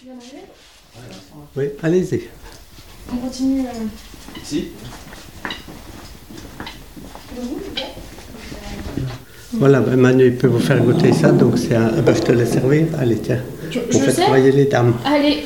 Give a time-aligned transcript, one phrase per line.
[0.00, 0.46] tu viens d'arriver
[1.56, 2.22] Oui, allez-y.
[3.12, 3.60] On continue.
[3.66, 3.86] euh,
[4.42, 4.68] Si
[9.54, 11.90] Voilà, ben Manu, il peut vous faire goûter ça, donc c'est un...
[11.98, 12.86] ah ben, je te laisse servir.
[12.98, 13.40] Allez, tiens.
[13.70, 14.22] Je, On je fait sais.
[14.22, 14.94] travailler les dames.
[15.04, 15.44] Allez,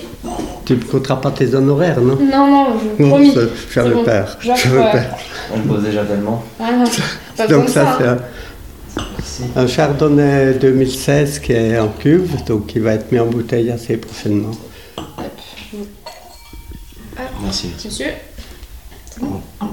[0.66, 2.16] Tu ne compteras pas tes honoraires, non?
[2.16, 2.66] Non, non,
[2.98, 3.34] je Non, promis.
[3.34, 3.41] ça,
[3.73, 4.05] j'avais bon.
[4.05, 4.36] peur.
[4.41, 5.05] J'avais peur.
[5.55, 6.45] On me pose déjà tellement.
[6.61, 6.84] Ah non,
[7.36, 8.18] pas Donc de ça, c'est un,
[9.41, 9.53] Merci.
[9.57, 13.96] un chardonnay 2016 qui est en cuve, donc qui va être mis en bouteille assez
[13.96, 14.53] prochainement.
[17.43, 17.71] Merci.
[17.85, 18.07] Monsieur
[19.11, 19.68] C'est bon Bon,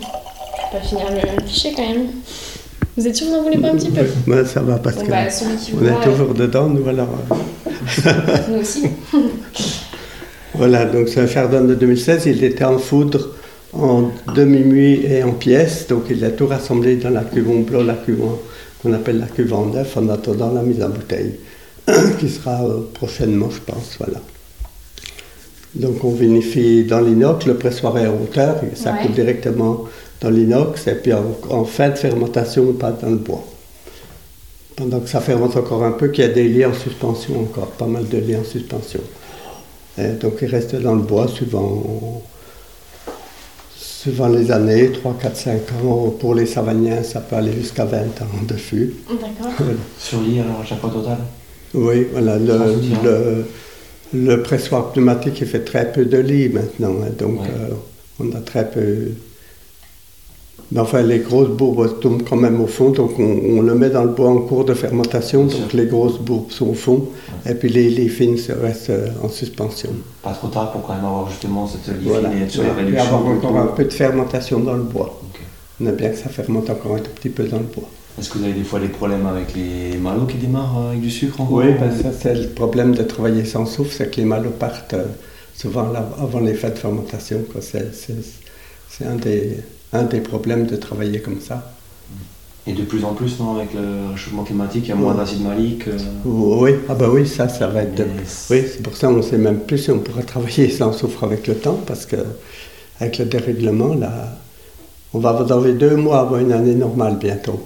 [0.00, 1.06] Je vais pas finir
[1.40, 2.06] le fichier quand même.
[2.96, 4.06] Vous êtes sûr que vous en voulez pas un petit peu?
[4.30, 6.68] Ouais, ça va parce Bon que bah celui qui vous on va, est toujours dedans,
[6.68, 7.08] nous alors.
[7.32, 8.12] euh,
[8.50, 8.84] nous aussi.
[10.56, 13.30] Voilà, donc c'est un chardonnay de 2016, il était en foudre,
[13.76, 17.82] en demi-muit et en pièces, donc il a tout rassemblé dans la cuve en blanc,
[17.82, 18.38] la cuve en-
[18.82, 21.34] qu'on appelle la cuve en neuf, en attendant la mise en bouteille,
[22.20, 24.20] qui sera euh, prochainement, je pense, voilà.
[25.74, 28.98] Donc on vinifie dans l'inox, le pressoir est en hauteur, ça Ouais.
[29.02, 29.84] coule directement
[30.20, 33.44] dans l'inox, et puis en, en fin de fermentation, on passe dans le bois.
[34.76, 37.68] Pendant que ça fermente encore un peu, qu'il y a des lits en suspension encore,
[37.72, 39.00] pas mal de lits en suspension.
[39.98, 42.22] Et donc il reste dans le bois suivant,
[44.04, 46.10] suivant les années, 3, 4, 5 ans.
[46.20, 48.92] Pour les savaniens, ça peut aller jusqu'à 20 ans de fût.
[49.08, 49.52] D'accord.
[49.58, 49.72] Voilà.
[49.98, 51.18] Sur lit alors à chaque fois total
[51.72, 52.98] Oui, voilà, le, soutien.
[53.02, 53.44] le,
[54.12, 57.46] le pressoir pneumatique il fait très peu de lits maintenant, hein, donc Ouais.
[57.58, 57.74] euh,
[58.20, 59.12] on a très peu.
[60.72, 63.90] Mais enfin, les grosses bourbes tombent quand même au fond, donc on, on le met
[63.90, 67.08] dans le bois en cours de fermentation, donc les grosses bourbes sont au fond,
[67.48, 69.90] et puis les, les fines se restent euh, en suspension.
[70.22, 72.30] Pas trop tard pour quand même avoir justement cette Voilà.
[72.34, 73.04] et être sur la Et réduction.
[73.16, 75.20] avoir du encore un peu de fermentation dans le bois.
[75.80, 77.88] On a bien que ça fermente encore un tout petit peu dans le bois.
[78.18, 81.02] Est-ce que vous avez des fois des problèmes avec les malots qui démarrent euh, avec
[81.02, 84.16] du sucre encore Oui, ben ça c'est le problème de travailler sans souffle, c'est que
[84.16, 85.04] les malots partent euh,
[85.54, 85.86] souvent
[86.18, 87.40] avant les fêtes de fermentation.
[87.60, 89.58] c'est un, des,
[89.94, 91.70] un des problèmes de travailler comme ça.
[92.66, 95.18] Et de plus en plus, non, avec le réchauffement climatique, il y a moins Ouais.
[95.18, 95.86] d'acide malique.
[95.86, 97.94] euh, Oui, ah bah oui, ça, ça va être...
[97.94, 98.04] de-
[98.50, 101.24] Oui, c'est pour ça qu'on ne sait même plus si on pourra travailler sans soufre
[101.24, 102.16] avec le temps, parce que
[103.00, 104.38] avec le dérèglement, là,
[105.12, 107.60] on va vendanger deux mois avant une année normale bientôt.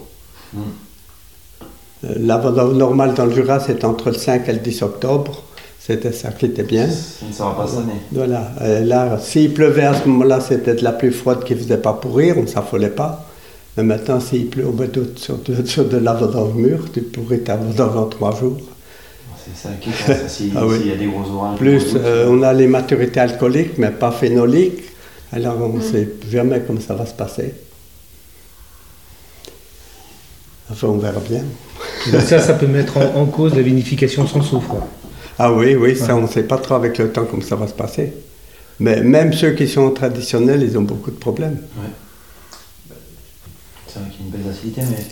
[0.56, 5.44] Euh, La normale dans le Jura, c'est entre le 5 et le 10 octobre.
[5.80, 6.86] C'était ça qui était bien.
[6.88, 8.00] Ça ne sera pas année.
[8.12, 8.52] Voilà.
[8.60, 11.78] Euh, là, s'il pleuvait à ce moment-là, c'était peut-être la plus froide qui ne faisait
[11.78, 13.24] pas pourrir, on ne s'affolait pas.
[13.76, 17.00] Mais maintenant, s'il pleut au mois d'août sur de, sur de la vendange mûre, tu
[17.00, 18.58] pourris ta vendange en trois jours.
[19.44, 20.78] C'est ça qui ça, s'il Ah oui.
[20.78, 21.58] s'il y a des gros orages.
[21.58, 24.82] Plus, gros euh, on a les maturités alcooliques, mais pas phénoliques.
[25.32, 27.54] Alors, on ne sait jamais comment ça va se passer.
[30.70, 31.44] Enfin, on verra bien.
[32.12, 34.76] Donc ça, ça peut mettre en, en cause la vinification sans soufre.
[35.38, 37.68] Ah oui, oui, ça, on ne sait pas trop avec le temps comment ça va
[37.68, 38.12] se passer.
[38.80, 41.58] Mais même ceux qui sont traditionnels, ils ont beaucoup de problèmes.
[41.76, 42.96] Ouais.
[43.86, 45.04] C'est vrai qu'il y a une belle acidité, mais,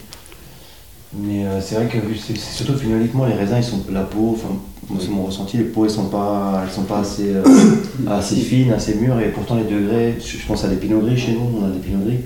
[1.15, 4.55] mais euh, c'est vrai que c'est surtout phénoliquement, les raisins, ils sont la peau, enfin,
[4.89, 7.43] moi c'est mon ressenti, les peaux, elles sont pas, elles sont pas assez, euh,
[8.11, 11.33] assez fines, assez mûres, et pourtant les degrés, je pense à des pinot gris chez
[11.33, 12.21] nous, on a des pinot gris,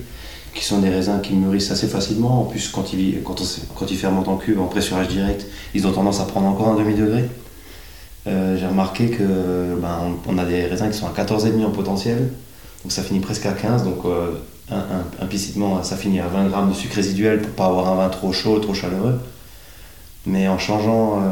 [0.54, 2.40] qui sont des raisins qui mûrissent assez facilement.
[2.40, 3.44] En plus, quand ils, quand on,
[3.78, 6.76] quand ils fermentent en cuve, en pressurage direct, ils ont tendance à prendre encore un
[6.76, 7.24] demi-degré.
[8.26, 9.98] Euh, J'ai remarqué que ben,
[10.28, 12.30] on, a des raisins qui sont à 14,5 en potentiel,
[12.82, 14.32] donc ça finit presque à 15, donc euh,
[15.20, 18.32] implicitement ça finit à 20 grammes de sucre résiduel pour pas avoir un vin trop
[18.32, 19.18] chaud, trop chaleureux.
[20.26, 21.30] Mais en changeant, euh,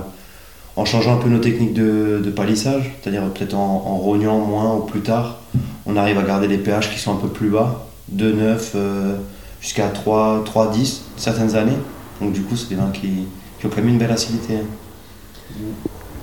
[0.77, 5.03] en changeant un peu nos techniques de, palissage, c'est-à-dire peut-être en, rognant moins ou plus
[5.03, 5.41] tard,
[5.87, 9.17] on arrive à garder des pH qui sont un peu plus bas, 2,9 euh,
[9.61, 11.79] jusqu'à 3, 3,10 certaines années.
[12.21, 13.27] Donc du coup c'est des vins qui
[13.65, 14.55] ont quand même une belle acidité.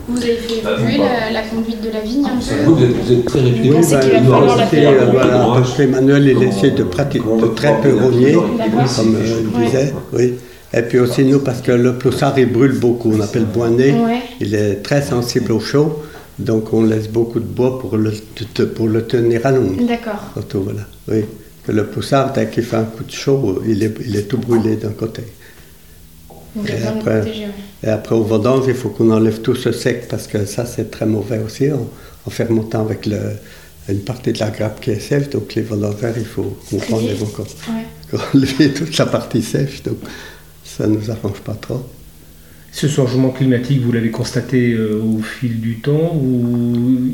[0.08, 2.84] Vous avez fait Ah, évoluer bon, la, la conduite de la vigne un peu Vous
[2.84, 3.70] êtes, vous êtes très réputé.
[3.70, 4.60] Va il doit falloir
[4.94, 9.66] euh, voilà, le qu'Emmanuel, il essaie de, pratiquer, de très peu rogner, comme euh, il
[9.66, 9.94] disait.
[10.14, 10.34] Oui.
[10.74, 13.14] Et puis aussi nous, parce que le ploussard, il brûle beaucoup.
[13.16, 13.92] On appelle bois né.
[13.94, 14.20] Ouais.
[14.42, 16.04] Il est très sensible au chaud.
[16.38, 19.82] Donc on laisse beaucoup de bois pour le, te- pour le tenir à l'ombre.
[19.88, 20.20] D'accord.
[20.34, 20.82] Surtout, voilà.
[21.08, 21.24] Oui.
[21.68, 24.76] Le poussard, dès qu'il fait un coup de chaud, il est, il est tout brûlé
[24.76, 25.24] d'un côté.
[26.56, 27.46] Donc Et après- protéger.
[27.46, 27.52] ouais.
[27.84, 30.90] Et après, au vendange, il faut qu'on enlève tout ce sec parce que ça, c'est
[30.90, 31.88] très mauvais aussi en,
[32.26, 33.20] en fermentant avec le,
[33.90, 35.30] une partie de la grappe qui est sèche.
[35.30, 37.46] Donc, les vendangeurs, il faut qu'on enlève encore.
[37.68, 38.20] Ouais.
[38.34, 39.84] enlève toute la partie sèche.
[39.84, 39.98] Donc,
[40.64, 41.82] ça ne nous arrange pas trop.
[42.78, 46.44] Ce changement climatique, vous l'avez constaté euh, au fil du temps ou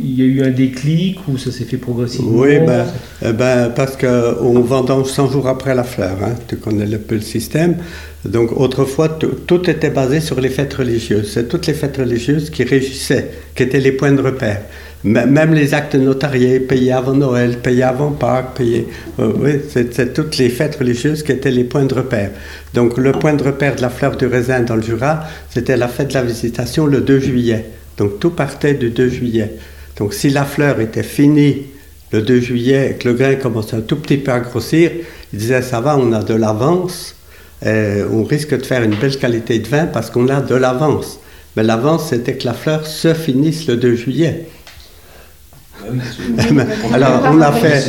[0.03, 2.87] il y a eu un déclic ou ça s'est fait progressivement Oui, ben,
[3.23, 6.17] eh ben, parce qu'on vendange 100 jours après la fleur.
[6.23, 6.33] hein.
[6.47, 7.77] tu connais un peu le système.
[8.25, 11.29] Donc autrefois, tout- tout était basé sur les fêtes religieuses.
[11.31, 14.61] C'est toutes les fêtes religieuses qui régissaient, qui étaient les points de repère.
[15.03, 18.88] Même les actes notariés, payés avant Noël, payés avant Pâques, payés.
[19.19, 22.30] euh, oui, c'est toutes les fêtes religieuses qui étaient les points de repère.
[22.75, 25.88] Donc le point de repère de la fleur du raisin dans le Jura, c'était la
[25.88, 27.65] fête de la visitation le 2 juillet.
[27.98, 29.53] Donc tout partait du 2 juillet.
[29.98, 31.63] Donc si la fleur était finie
[32.12, 34.92] le 2 juillet et que le grain commençait un tout petit peu à grossir,
[35.33, 37.15] il disait ça va, on a de l'avance,
[37.65, 41.19] et on risque de faire une belle qualité de vin parce qu'on a de l'avance.
[41.56, 44.45] Mais l'avance, c'était que la fleur se finisse le 2 juillet.
[46.93, 47.83] Alors, on a fait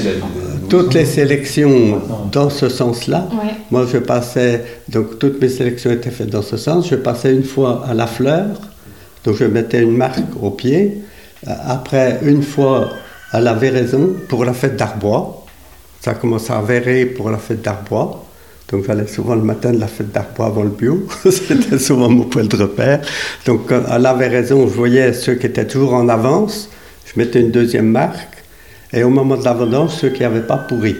[0.68, 2.00] toutes les sélections
[2.30, 3.28] dans ce sens-là.
[3.32, 3.50] Ouais.
[3.70, 6.88] Moi, je passais, donc toutes mes sélections étaient faites dans ce sens.
[6.88, 8.46] Je passais une fois à la fleur,
[9.24, 11.02] donc je mettais une marque au pied.
[11.48, 12.88] Euh, Après, une fois
[13.32, 15.44] à la véraison pour la fête d'Arbois.
[16.00, 18.24] Ça commençait à verrer pour la fête d'Arbois.
[18.70, 21.06] Donc j'allais souvent le matin de la fête d'Arbois avant le bio.
[21.30, 23.00] C'était souvent mon point de repère.
[23.46, 26.68] Donc quand- à la véraison, je voyais ceux qui étaient toujours en avance.
[27.14, 28.28] Je mettais une deuxième marque.
[28.92, 30.96] Et au moment de la vendange, ceux qui n'avaient pas pourri.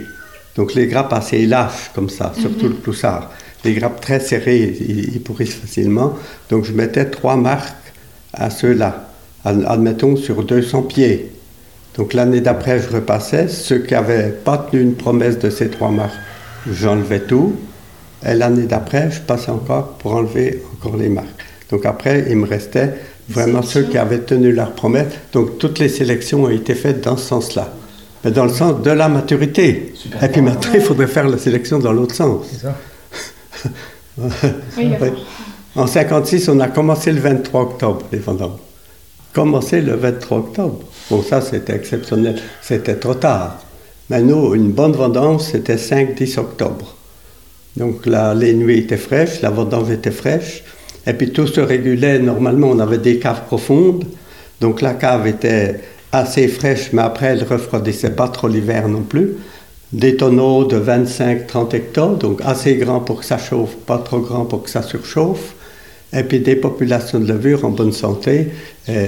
[0.57, 3.31] Donc les grappes assez lâches comme ça, surtout le cloussard.
[3.65, 6.15] Les grappes très serrées, ils, ils pourrissent facilement.
[6.51, 7.77] Donc je mettais trois marques
[8.33, 9.09] à ceux-là,
[9.45, 11.31] Ad- admettons sur 200 pieds.
[11.97, 13.49] Donc l'année d'après, je repassais.
[13.49, 16.15] Ceux qui n'avaient pas tenu une promesse de ces trois marques,
[16.71, 17.55] j'enlevais tout.
[18.27, 21.29] Et l'année d'après, je passais encore pour enlever encore les marques.
[21.71, 22.95] Donc après, il me restait
[23.29, 25.13] vraiment ceux qui avaient tenu leur promesse.
[25.33, 27.73] Donc toutes les sélections ont été faites dans ce sens-là.
[28.25, 29.93] Mais dans le sens de la maturité.
[29.97, 30.23] Super.
[30.23, 32.47] Et puis maintenant, il faudrait faire la sélection dans l'autre sens.
[32.51, 32.77] C'est ça
[34.77, 35.09] Oui, d'accord.
[35.13, 35.23] Oui.
[35.75, 38.59] En 56, on a commencé le 23 octobre, les vendanges.
[39.33, 40.81] Commencé le 23 octobre.
[41.11, 42.37] Bon, ça, c'était exceptionnel.
[42.61, 43.59] C'était trop tard.
[44.11, 46.95] Mais nous, une bonne vendange, c'était 5-10 octobre.
[47.79, 50.63] Donc là, les nuits étaient fraîches, la vendange était fraîche.
[51.07, 52.19] Et puis tout se régulait.
[52.19, 54.05] Normalement, on avait des caves profondes.
[54.61, 55.81] Donc la cave était
[56.13, 59.35] assez fraîche, mais après, elle refroidissait pas trop l'hiver non plus.
[59.93, 64.45] Des tonneaux de 25-30 hectares, donc assez grands pour que ça chauffe, pas trop grands
[64.45, 65.55] pour que ça surchauffe.
[66.15, 68.49] Et puis des populations de levure en bonne santé.
[68.89, 69.05] Et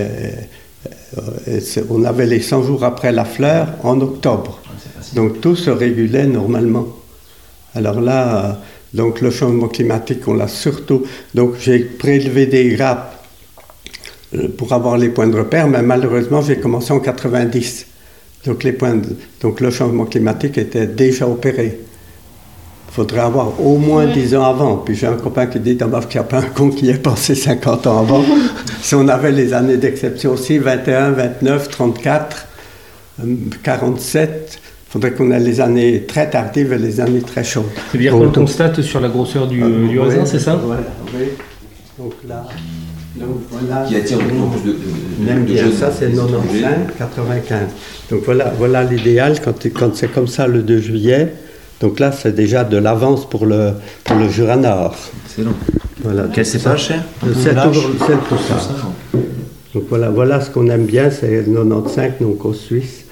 [1.91, 4.61] on avait les 100 jours après la fleur en octobre.
[4.97, 5.15] Facile.
[5.15, 6.89] Donc tout se régulait normalement.
[7.75, 8.61] Alors là,
[8.95, 11.03] donc le changement climatique, on l'a surtout.
[11.35, 13.23] Donc j'ai prélevé des grappes
[14.35, 17.87] euh, pour avoir les points de repère, mais malheureusement j'ai commencé en 90.
[18.47, 21.81] Donc, les points de- donc le changement climatique était déjà opéré.
[22.91, 24.13] Il faudrait avoir au moins Ouais.
[24.13, 24.77] 10 ans avant.
[24.77, 26.95] Puis j'ai un copain qui dit d'abord qu'il n'y a pas un con qui ait
[26.99, 28.23] pensé 50 ans avant.
[28.83, 32.47] si on avait les années d'exception aussi, 21, 29, 34,
[33.25, 37.65] euh, 47, il faudrait qu'on ait les années très tardives et les années très chaudes.
[37.91, 40.83] C'est-à-dire qu'on le constate sur la grosseur du, euh, du oui, raisin, c'est ça voilà,
[41.13, 41.31] oui.
[41.99, 42.47] Donc là,
[43.17, 43.87] donc voilà.
[43.89, 46.63] Qui attire de plus de, de, Même de bien, jeunes ça c'est étrangers.
[46.97, 47.59] 95, 95.
[48.09, 51.35] Donc voilà, voilà l'idéal quand, quand c'est comme ça le 2 juillet.
[51.81, 53.73] Donc là, c'est déjà de l'avance pour le,
[54.05, 54.95] pour le Jura Nord.
[55.27, 55.55] Excellent.
[56.05, 56.29] Voilà.
[56.33, 58.93] Quel cépage c'est C'est toujours c'est le Poussard.
[59.75, 63.04] Donc voilà, voilà ce qu'on aime bien, c'est le 95, donc au Suisse.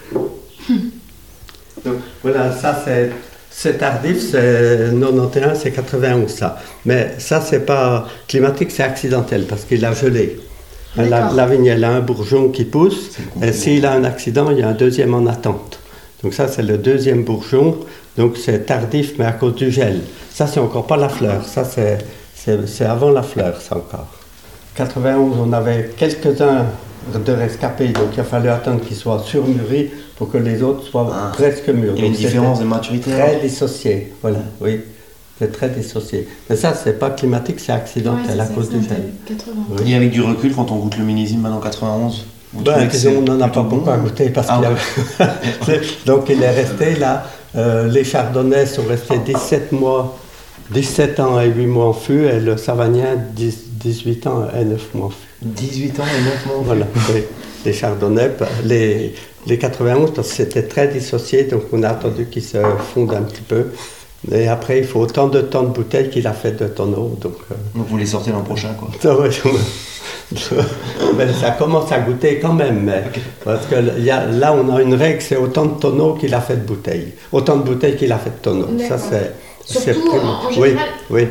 [1.84, 3.10] Donc voilà, ça c'est
[3.50, 6.58] c'est tardif, c'est 91, c'est 91 ça.
[6.84, 10.40] Mais ça c'est pas climatique, c'est accidentel parce qu'il a gelé.
[10.96, 11.34] La, D'accord.
[11.34, 13.12] la vigne, elle a un bourgeon qui pousse,
[13.42, 15.78] et s'il a un accident, il y a un deuxième en attente.
[16.22, 17.78] Donc ça c'est le deuxième bourgeon,
[18.16, 20.00] donc c'est tardif mais à cause du gel.
[20.30, 21.98] Ça c'est encore pas la fleur, ça c'est
[22.34, 24.08] c'est c'est avant la fleur ça encore.
[24.76, 26.66] 91, on avait quelques-uns
[27.24, 31.10] de rescapés, donc il a fallu attendre qu'ils soient surmûris pour que les autres soient
[31.12, 31.30] Ah.
[31.32, 31.94] presque mûrs.
[31.96, 33.10] Il y a une différence de maturité.
[33.10, 34.80] Très alors dissocié, voilà, oui.
[35.38, 36.28] C'est très dissocié.
[36.48, 39.12] Mais ça, c'est pas climatique, c'est accidentel à cause du gel.
[39.26, 39.52] 80.
[39.70, 39.90] Oui.
[39.90, 43.40] Et avec du recul, quand on goûte le millésime maintenant 91, vous Ben, on n'en
[43.40, 47.24] a pas beaucoup à goûter parce Ah qu'il y a- Donc il est resté là.
[47.56, 50.16] euh, les chardonnays sont restés 17 mois,
[50.70, 54.94] 17 ans et 8 mois en fût, et le savagnin 10 18 ans et 9
[54.94, 55.16] mois en fût.
[55.42, 56.56] 18 ans et 9 mois.
[56.64, 57.22] Voilà, oui.
[57.64, 58.30] les chardonnays,
[58.64, 59.14] les,
[59.46, 62.58] les 91, parce que c'était très dissocié, donc on a attendu qu'ils se
[62.94, 63.66] fondent un petit peu.
[64.30, 67.16] Et après, il faut autant de temps de bouteille qu'il a fait de tonneaux.
[67.20, 68.88] Donc, euh, Donc vous les sortez l'an prochain quoi.
[71.16, 72.82] Mais ça commence à goûter quand même.
[72.84, 73.02] mais-
[73.44, 76.32] Parce que il y a- là, on a une règle, c'est autant de tonneaux qu'il
[76.34, 77.12] a fait de bouteilles.
[77.32, 78.68] Autant de bouteilles qu'il a fait de tonneaux.
[78.88, 79.32] Ça, c'est.
[79.64, 81.26] c'est Surtout, en- en oui, général- oui.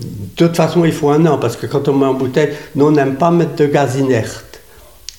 [0.00, 2.86] De toute façon, il faut un an, parce que quand on met en bouteille, nous,
[2.86, 4.60] on n'aime pas mettre de gaz inerte.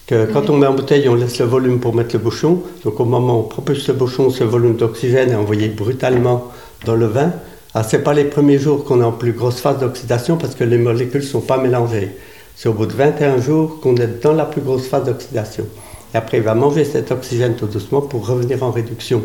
[0.09, 2.63] Quand on met en bouteille, on laisse le volume pour mettre le bouchon.
[2.83, 6.51] Donc au moment où on propulse le bouchon, ce volume d'oxygène est envoyé brutalement
[6.85, 7.31] dans le vin.
[7.73, 10.55] Ah, ce n'est pas les premiers jours qu'on est en plus grosse phase d'oxydation, parce
[10.55, 12.11] que les molécules ne sont pas mélangées.
[12.57, 15.65] C'est au bout de 21 jours qu'on est dans la plus grosse phase d'oxydation.
[16.13, 19.21] Et après, il va manger cet oxygène tout doucement pour revenir en réduction.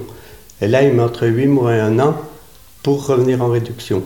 [0.63, 2.15] Et là, il met entre 8 mois et 1 an
[2.85, 4.05] pour revenir en réduction.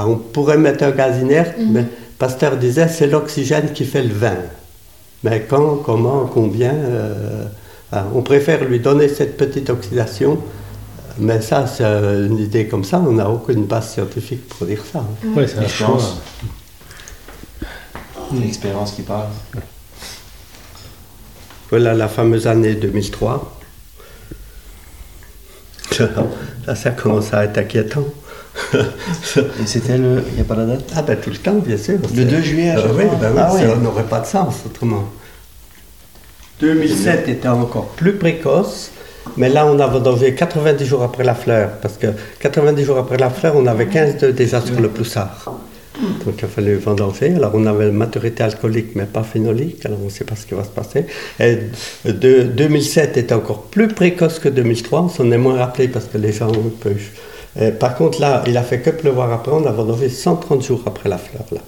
[0.00, 1.84] Alors, on pourrait mettre un gaz inerte, mais
[2.18, 4.36] Pasteur disait c'est l'oxygène qui fait le vin.
[5.22, 7.44] Mais quand, comment, combien euh,
[7.92, 10.38] ah, On préfère lui donner cette petite oxydation.
[11.18, 15.04] Mais ça, c'est une idée comme ça, on n'a aucune base scientifique pour dire ça.
[15.36, 15.60] Ouais, c'est.
[15.60, 16.22] L'expérience.
[18.30, 19.26] C'est l'expérience qui parle.
[21.68, 23.60] Voilà la fameuse année 2003.
[25.98, 28.04] Là, ça commence à être inquiétant.
[28.74, 30.22] Et c'était le.
[30.28, 30.84] Il n'y a pas la date?
[30.96, 31.98] Ah ben tout le temps, bien sûr.
[32.02, 34.56] Le C'est- 2 juillet à Euh, oui, ben oui, Ah ça n'aurait pas de sens
[34.66, 35.04] autrement.
[36.60, 38.90] 2007 était encore plus précoce,
[39.36, 42.08] mais là on a vendangé 90 jours après la fleur, parce que
[42.40, 45.58] 90 jours après la fleur, on avait 15 d'œufs déjà sur le poussard.
[46.24, 47.34] Donc il a fallu vendanger.
[47.34, 50.54] Alors on avait maturité alcoolique, mais pas phénolique, alors on ne sait pas ce qui
[50.54, 51.06] va se passer.
[51.38, 51.58] Et
[52.04, 56.18] de, 2007 était encore plus précoce que 2003, on s'en est moins rappelé parce que
[56.18, 56.90] les gens ont un peu...
[57.58, 60.82] Euh, par contre là, il a fait que pleuvoir après, on a vendangé 130 jours
[60.86, 61.44] après la fleur.
[61.50, 61.60] Là.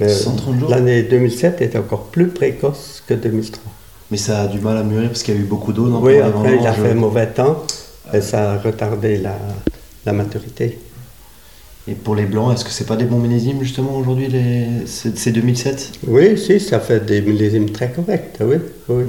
[0.00, 0.70] Mais 130 jours?
[0.70, 3.62] L'année 2007 était encore plus précoce que 2003.
[4.10, 6.00] Mais ça a du mal à mûrir parce qu'il y a eu beaucoup d'eau dans
[6.00, 7.62] Oui, après il a fait mauvais temps
[8.12, 9.36] et ça a retardé la,
[10.04, 10.78] la maturité.
[11.88, 14.66] Et pour les blancs, est-ce que c'est pas des bons millésimes justement aujourd'hui les...
[14.86, 18.56] C'est c'est 2007 Oui, si, ça fait des millésimes très corrects, oui.
[18.88, 19.04] oui.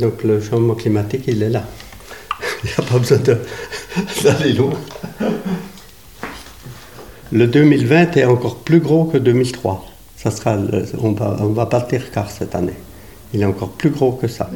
[0.00, 1.64] Donc le changement climatique, il est là.
[2.64, 3.38] Il n'y a pas besoin de-
[4.22, 4.72] d'aller loin.
[7.32, 9.86] Le 2020 est encore plus gros que 2003.
[10.16, 12.74] Ça sera le- on va, on va battre records cette année.
[13.32, 14.50] Il est encore plus gros que ça.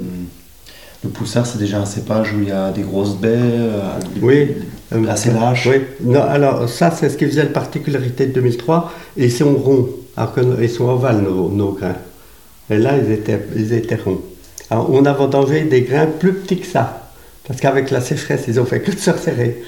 [1.05, 3.79] Le poussard, c'est déjà un cépage où il y a des grosses baies, euh,
[4.23, 4.53] Oui.
[4.93, 5.69] euh, assez lâches.
[5.71, 5.83] Oui.
[6.01, 8.91] Non, alors ça, c'est ce qui faisait la particularité de 2003.
[9.17, 11.97] Ils sont ronds, alors que nous- ils sont ovales, nos, nos grains.
[12.71, 14.21] Et là, ils étaient, ils étaient ronds.
[14.71, 17.04] Alors, on a vendangé des grains plus petits que ça.
[17.47, 19.63] Parce qu'avec la sécheresse, ils ont fait que de se resserrer.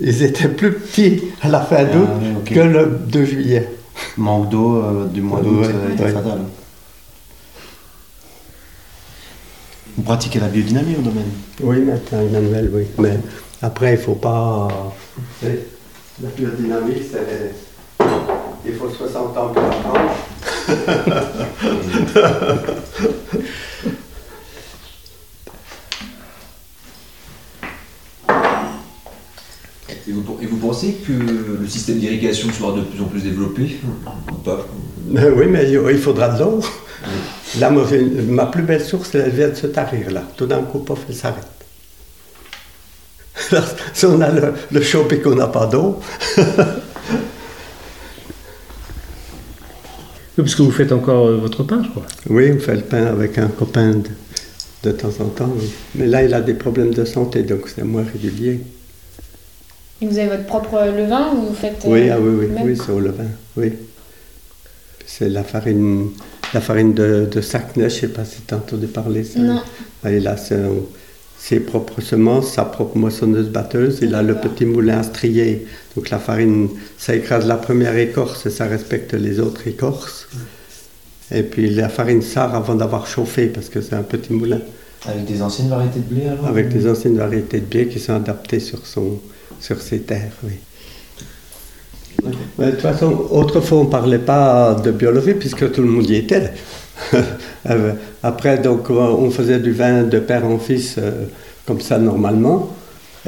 [0.00, 2.52] Ils étaient plus petits à la fin Ah, d'août ok.
[2.54, 3.68] que le 2 juillet.
[4.18, 6.12] Manque d'eau euh, du mois d'août Ouais, euh, ouais.
[6.12, 6.40] fatal.
[9.96, 11.30] Vous pratiquez la biodynamie au domaine
[11.62, 12.82] Oui, maintenant, Emmanuel, oui.
[12.98, 13.18] Mais
[13.62, 14.68] après, il ne faut pas.
[15.42, 17.54] La biodynamie, c'est.
[18.66, 20.14] Il faut 60 ans pour apprendre.
[30.08, 31.12] Et vous, et vous pensez que
[31.62, 33.76] le système d'irrigation sera de plus en plus développé
[34.30, 34.66] ou pas
[35.08, 36.60] oui, mais il faudra de l'eau.
[37.60, 37.86] Là, moi,
[38.28, 40.22] ma plus belle source, elle vient de se tarir, là.
[40.36, 41.46] Tout d'un coup, pof, elle s'arrête.
[43.94, 46.00] Si on a le, le chaud et qu'on n'a pas d'eau,
[50.36, 52.04] Oui, parce que vous faites encore euh, votre pain, je crois.
[52.28, 54.10] oui, on fait le pain avec un copain de,
[54.82, 55.50] de temps en temps.
[55.58, 55.70] oui.
[55.94, 58.60] Mais là, il a des problèmes de santé, donc c'est moins régulier.
[60.02, 61.84] Et vous avez votre propre levain ou vous faites.
[61.84, 63.72] euh, Oui, ah oui, oui, oui, c'est au levain, oui.
[65.06, 66.08] C'est la farine,
[66.52, 69.24] la farine de, de Sacnes, je ne sais pas si tu as entendu parler.
[69.24, 69.38] Ça.
[69.38, 69.60] Non.
[70.04, 70.84] Ah, Il a son-
[71.38, 75.66] ses propres semences, sa propre moissonneuse batteuse, il a le petit moulin à strier.
[75.94, 80.26] Donc la farine, ça écrase la première écorce et ça respecte les autres écorces.
[81.30, 84.60] Et puis la farine sort avant d'avoir chauffé parce que c'est un petit moulin
[85.06, 88.14] Avec des anciennes variétés de blé alors avec des anciennes variétés de blé qui sont
[88.14, 89.20] adaptées sur, son,
[89.60, 90.32] sur ses terres.
[90.44, 90.52] Oui.
[92.58, 96.16] De toute façon, autrefois, on ne parlait pas de biologie puisque tout le monde y
[96.16, 96.52] était.
[97.68, 101.24] Euh, Après, donc, on faisait du vin de père en fils euh,
[101.66, 102.70] comme ça normalement.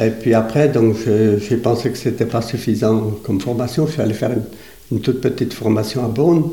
[0.00, 3.86] Et puis après, donc, j'ai pensé que c'était pas suffisant comme formation.
[3.86, 4.30] Je suis allé faire
[4.92, 6.50] une, toute petite formation à Beaune.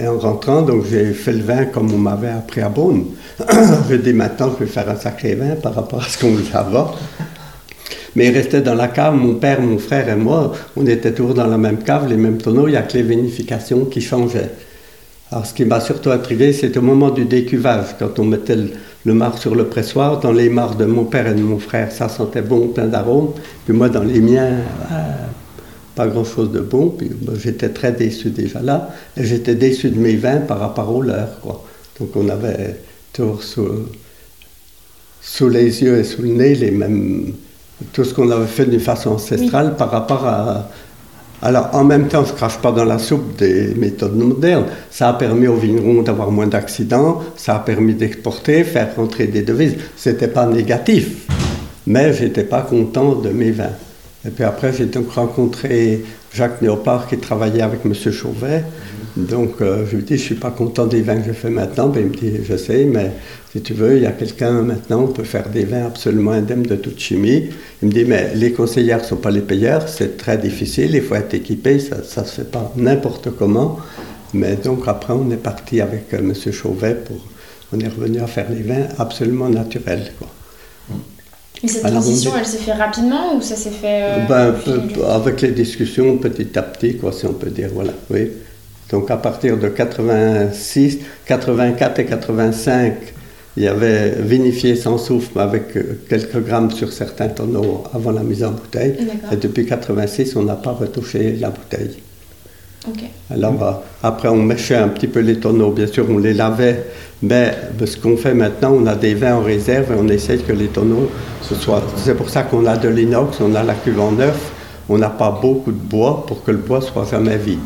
[0.00, 3.04] Et en rentrant, donc, j'ai fait le vin comme on m'avait appris à Beaune.
[3.88, 6.56] je dis maintenant, je vais faire un sacré vin par rapport à ce qu'on faisait
[6.56, 6.92] avant.
[8.18, 11.34] Mais il restait dans la cave, mon père, mon frère et moi, on était toujours
[11.34, 14.50] dans la même cave, les mêmes tonneaux, il n'y a que les vinifications qui changeaient.
[15.30, 18.70] Alors ce qui m'a surtout intrigué, c'est au moment du décuvage, quand on mettait le,
[19.04, 21.92] le marc sur le pressoir, dans les marcs de mon père et de mon frère,
[21.92, 23.34] ça sentait bon, plein d'arômes,
[23.64, 24.50] puis moi dans les miens,
[24.90, 25.14] ah,
[25.94, 29.98] pas grand-chose de bon, puis moi, j'étais très déçu déjà là, et j'étais déçu de
[30.00, 31.64] mes vins par rapport aux leurs, quoi.
[32.00, 32.80] Donc on avait
[33.12, 33.44] toujours
[35.20, 37.32] sous les yeux et sous le nez les mêmes
[37.92, 40.68] tout ce qu'on avait fait d'une façon ancestrale par rapport à,
[41.40, 44.64] Alors, en même temps, on ne se crache pas dans la soupe des méthodes modernes.
[44.90, 49.42] Ça a permis aux vignerons d'avoir moins d'accidents, ça a permis d'exporter, faire rentrer des
[49.42, 49.76] devises.
[49.96, 51.28] Ce n'était pas négatif,
[51.86, 53.76] mais je n'étais pas content de mes vins.
[54.26, 57.94] Et puis après, j'ai donc rencontré Jacques Néopard qui travaillait avec M.
[57.94, 58.64] Chauvet.
[59.16, 61.50] Donc, euh, je lui dis, je ne suis pas content des vins que je fais
[61.50, 61.88] maintenant.
[61.88, 63.12] Ben, il me dit, je sais, mais
[63.52, 66.62] si tu veux, il y a quelqu'un maintenant, on peut faire des vins absolument indemnes
[66.62, 67.48] de toute chimie.
[67.82, 71.02] Il me dit, mais les conseillères ne sont pas les payeurs, c'est très difficile, il
[71.02, 73.78] faut être équipé, ça ne se fait pas n'importe comment.
[74.34, 76.34] Mais donc, après, on est parti avec euh, M.
[76.52, 77.16] Chauvet pour.
[77.72, 80.12] On est revenu à faire les vins absolument naturels.
[81.62, 85.40] Et cette transition, elle s'est fait rapidement ou ça s'est fait euh, du- peu- avec
[85.40, 88.30] les discussions, petit à petit, quoi, si on peut dire, voilà, oui.
[88.90, 92.94] Donc, à partir de 86, 84 et 85,
[93.56, 98.12] il y avait vinifié sans soufre, mais avec euh, quelques grammes sur certains tonneaux avant
[98.12, 98.94] la mise en bouteille.
[99.32, 101.96] Et depuis 86, on n'a pas retouché la bouteille.
[103.30, 106.84] Alors, après, on méchait un petit peu les tonneaux, bien sûr, on les lavait,
[107.22, 107.54] mais
[107.84, 110.68] ce qu'on fait maintenant, on a des vins en réserve et on essaye que les
[110.68, 111.10] tonneaux,
[111.42, 111.82] ce soit.
[111.96, 114.52] C'est pour ça qu'on a de l'inox, on a la cuve en neuf,
[114.88, 117.58] on n'a pas beaucoup de bois pour que le bois soit jamais vide.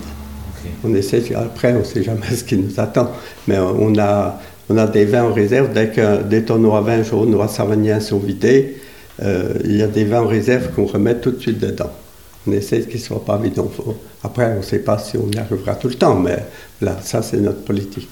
[0.85, 3.11] On essaie, après, on ne sait jamais ce qui nous attend,
[3.47, 5.73] mais on a, on a des vins en réserve.
[5.73, 8.79] Dès que des tonneaux à vin jaune ou à savagnin sont vidés,
[9.23, 11.91] euh, il y a des vins en réserve qu'on remet tout de suite dedans.
[12.47, 13.41] On essaie qu'ils ne soient pas
[13.75, 16.39] faut- Après, on ne sait pas si on y arrivera tout le temps, mais
[16.81, 18.09] là, ça, c'est notre politique.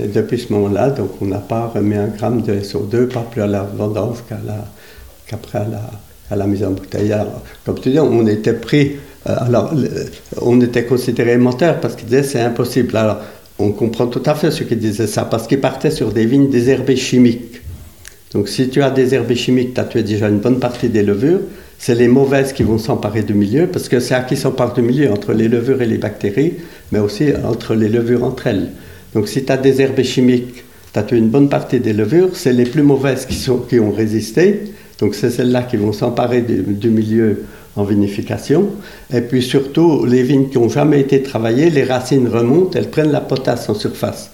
[0.00, 3.46] Et depuis ce moment-là, on n'a pas remis un gramme de SO2, pas plus à
[3.46, 4.18] la vendange
[5.26, 5.58] qu'après
[6.30, 7.12] à la, mise en bouteille.
[7.12, 8.96] Alors, comme tu dis, on était pris,
[9.28, 9.72] euh, alors,
[10.42, 12.96] on était considéré menteur parce qu'ils disaient c'est impossible.
[12.96, 13.18] Alors,
[13.58, 16.50] on comprend tout à fait ceux qui disaient ça, parce qu'ils partaient sur des vignes
[16.50, 17.60] désherbées chimiques.
[18.32, 21.04] Donc, si tu as des herbes chimiques, tu as tué déjà une bonne partie des
[21.04, 21.40] levures.
[21.78, 24.82] C'est les mauvaises qui vont s'emparer du milieu, parce que c'est à qui s'empare du
[24.82, 26.54] milieu, entre les levures et les bactéries,
[26.92, 28.70] mais aussi entre les levures entre elles.
[29.14, 32.30] Donc, si tu as des herbes chimiques, tu as tué une bonne partie des levures,
[32.34, 34.62] c'est les plus mauvaises qui, sont, qui ont résisté.
[34.98, 37.44] Donc, c'est celles-là qui vont s'emparer du, du milieu
[37.76, 38.68] en vinification.
[39.12, 43.10] Et puis surtout, les vignes qui n'ont jamais été travaillées, les racines remontent, elles prennent
[43.10, 44.30] la potasse en surface,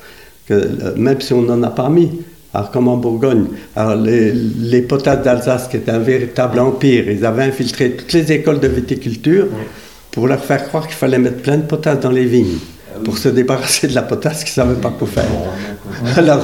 [0.50, 2.10] euh, même si on n'en a pas mis.
[2.52, 3.44] Alors, comme en Bourgogne,
[3.76, 8.32] alors les, les potasses d'Alsace, qui étaient un véritable empire, ils avaient infiltré toutes les
[8.32, 9.46] écoles de viticulture
[10.10, 12.58] pour leur faire croire qu'il fallait mettre plein de potasse dans les vignes,
[13.04, 15.24] pour se débarrasser de la potasse qu'ils ne savaient pas quoi faire.
[16.16, 16.40] Alors,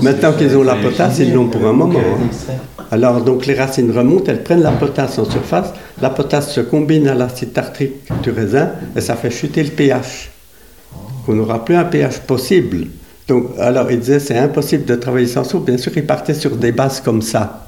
[0.00, 1.98] maintenant qu'ils ont la potasse, ils l'ont pour un moment.
[1.98, 2.52] hein.
[2.92, 7.08] Alors, donc les racines remontent, elles prennent la potasse en surface, la potasse se combine
[7.08, 10.30] à l'acide tartrique du raisin et ça fait chuter le pH.
[11.26, 12.86] On n'aura plus un pH possible.
[13.28, 15.66] Donc, alors, il disait c'est impossible de travailler sans soupe.
[15.66, 17.66] Bien sûr, il partait sur des bases comme ça.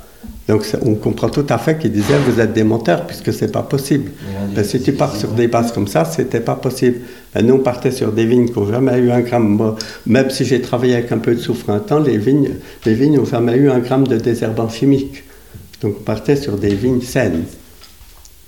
[0.48, 3.62] Donc, on comprend tout à fait qu'il disait vous êtes des menteurs puisque c'est pas
[3.62, 4.10] possible.
[4.54, 7.00] Ben, si tu pars sur des bases comme ça, c'était pas possible.
[7.34, 9.76] Ben, nous, on partait sur des vignes qui n'ont jamais eu un gramme.
[10.06, 13.16] Même si j'ai travaillé avec un peu de soufre un temps, les vignes les vignes
[13.16, 15.22] n'ont jamais eu un gramme de désherbant chimique.
[15.82, 17.44] Donc, on partait sur des vignes saines.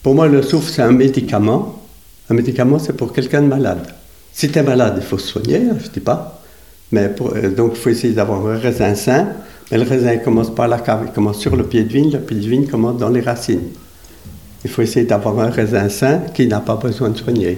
[0.03, 1.83] Pour moi, le soufre, c'est un médicament.
[2.31, 3.87] Un médicament, c'est pour quelqu'un de malade.
[4.33, 6.42] Si tu es malade, il faut se soigner, hein, je ne dis pas.
[6.93, 9.29] Mais euh, donc, il faut essayer d'avoir un raisin sain.
[9.71, 12.13] Mais le raisin commence pas à la cave, il commence sur le pied de vigne.
[12.13, 13.71] Le pied de vigne commence dans les racines.
[14.65, 17.51] Il faut essayer d'avoir un raisin sain qui n'a pas besoin de soigner.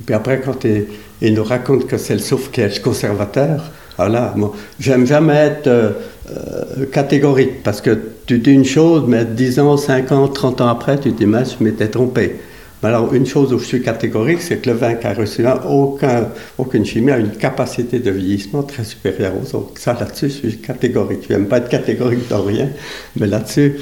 [0.00, 3.64] Et puis après, quand il, nous raconte que c'est le le conservateur,
[3.98, 5.90] alors là, moi, j'aime jamais être euh,
[6.30, 10.68] euh, catégorique parce que tu dis une chose, mais 10 ans, 5 ans, 30 ans
[10.68, 12.36] après, tu te dis, mince, je m'étais trompé.
[12.82, 16.28] Mais alors, une chose où je suis catégorique, c'est que le vin reçu un, aucun,
[16.58, 19.80] aucune chimie a une capacité de vieillissement très supérieure aux autres.
[19.80, 21.24] Ça, là-dessus, je suis catégorique.
[21.28, 22.68] Je n'aime pas être catégorique dans rien,
[23.16, 23.78] mais là-dessus,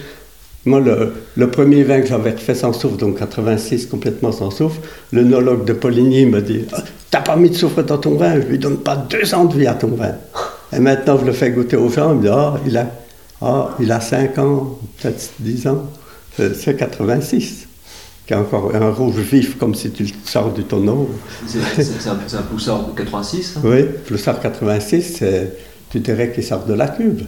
[0.66, 4.80] moi, le, premier vin que j'avais fait sans soufre, donc 86, complètement sans soufre,
[5.12, 8.40] le nologue de Poligny me dit Ah, T'as pas mis de soufre dans ton vin,
[8.40, 10.16] je lui donne pas deux ans de vie à ton vin.
[10.72, 12.86] Et maintenant, je le fais goûter aux gens, il me dit Ah, a,
[13.42, 15.84] ah, il a 5 ans, peut-être 10 ans.
[16.40, 17.65] Euh, C'est 86,
[18.26, 21.08] qui a encore un rouge vif comme si tu le sors du tonneau.
[21.46, 23.54] C'est un, c'est un poussard de 86.
[23.56, 23.84] hein Oui,
[24.18, 25.52] sort 86, c'est-
[25.90, 27.24] tu dirais qu'il sort de la cuve.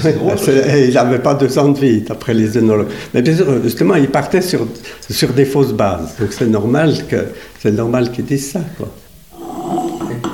[0.00, 0.38] C'est drôle.
[0.38, 2.88] C'est- et il n'avait pas deux ans de vie, d'après les œnologues.
[3.14, 4.66] Mais bien sûr, justement, il partait sur,
[5.08, 6.14] sur des fausses bases.
[6.20, 7.28] Donc c'est normal que
[7.60, 8.60] c'est normal qu'ils disent ça.
[8.76, 8.88] Quoi.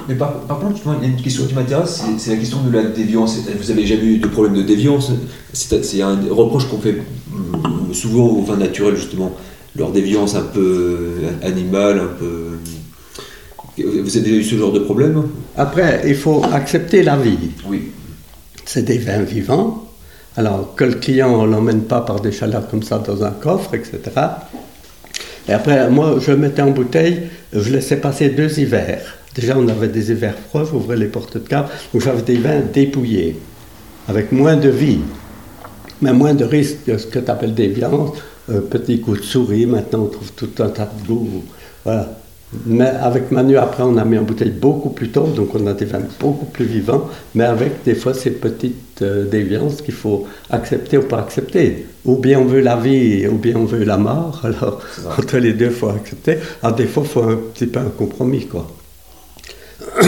[0.08, 2.36] Mais par, par contre, justement, il y a une question qui m'intéresse, c'est- c'est la
[2.36, 3.38] question de la déviance.
[3.60, 5.12] Vous avez jamais eu de problème de déviance?
[5.52, 6.96] C'est c'est un reproche qu'on fait
[7.30, 9.32] mm, souvent aux vins naturels, justement.
[9.76, 12.58] Leur déviance un peu animale, un peu.
[13.78, 15.22] Vous avez déjà eu ce genre de problème
[15.56, 17.50] Après, il faut accepter la vie.
[17.66, 17.90] Oui.
[18.66, 19.88] C'est des vins vivants.
[20.36, 23.74] Alors que le client ne l'emmène pas par des chaleurs comme ça dans un coffre,
[23.74, 24.00] etc.
[25.48, 29.18] Et après, moi, je mettais en bouteille, je laissais passer deux hivers.
[29.34, 32.60] Déjà, on avait des hivers froids, j'ouvrais les portes de cave, donc j'avais des vins
[32.60, 33.40] dépouillés,
[34.08, 35.00] avec moins de vie,
[36.00, 37.68] mais moins de risque de ce que tu appelles des
[38.48, 41.44] petit coup de souris, maintenant on trouve tout un tas de goûts.
[41.84, 42.08] Voilà.
[42.66, 45.72] Mais avec Manu, après, on a mis en bouteille beaucoup plus tôt, donc on a
[45.72, 50.26] des vins beaucoup plus vivants, mais avec des fois ces petites euh, déviances qu'il faut
[50.50, 51.86] accepter ou pas accepter.
[52.04, 54.82] Ou bien on veut la vie, ou bien on veut la mort, alors
[55.18, 56.36] entre les deux, il faut accepter.
[56.62, 58.68] Alors des fois, il faut un petit peu un compromis, quoi.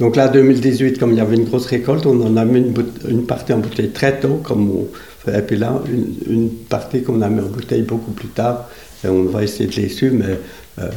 [0.00, 2.74] Donc là, 2018, comme il y avait une grosse récolte, on en a mis une,
[3.08, 4.86] une partie en bouteille très tôt, comme on.
[5.28, 8.68] Et puis là, une, une partie qu'on a mis en bouteille beaucoup plus tard.
[9.04, 10.38] Et on va essayer de les suivre, mais
[10.80, 10.88] euh,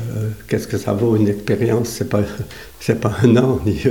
[0.48, 1.90] qu'est-ce que ça vaut une expérience?
[1.90, 2.22] C'est pas,
[2.80, 3.60] c'est pas un an.
[3.66, 3.82] ni-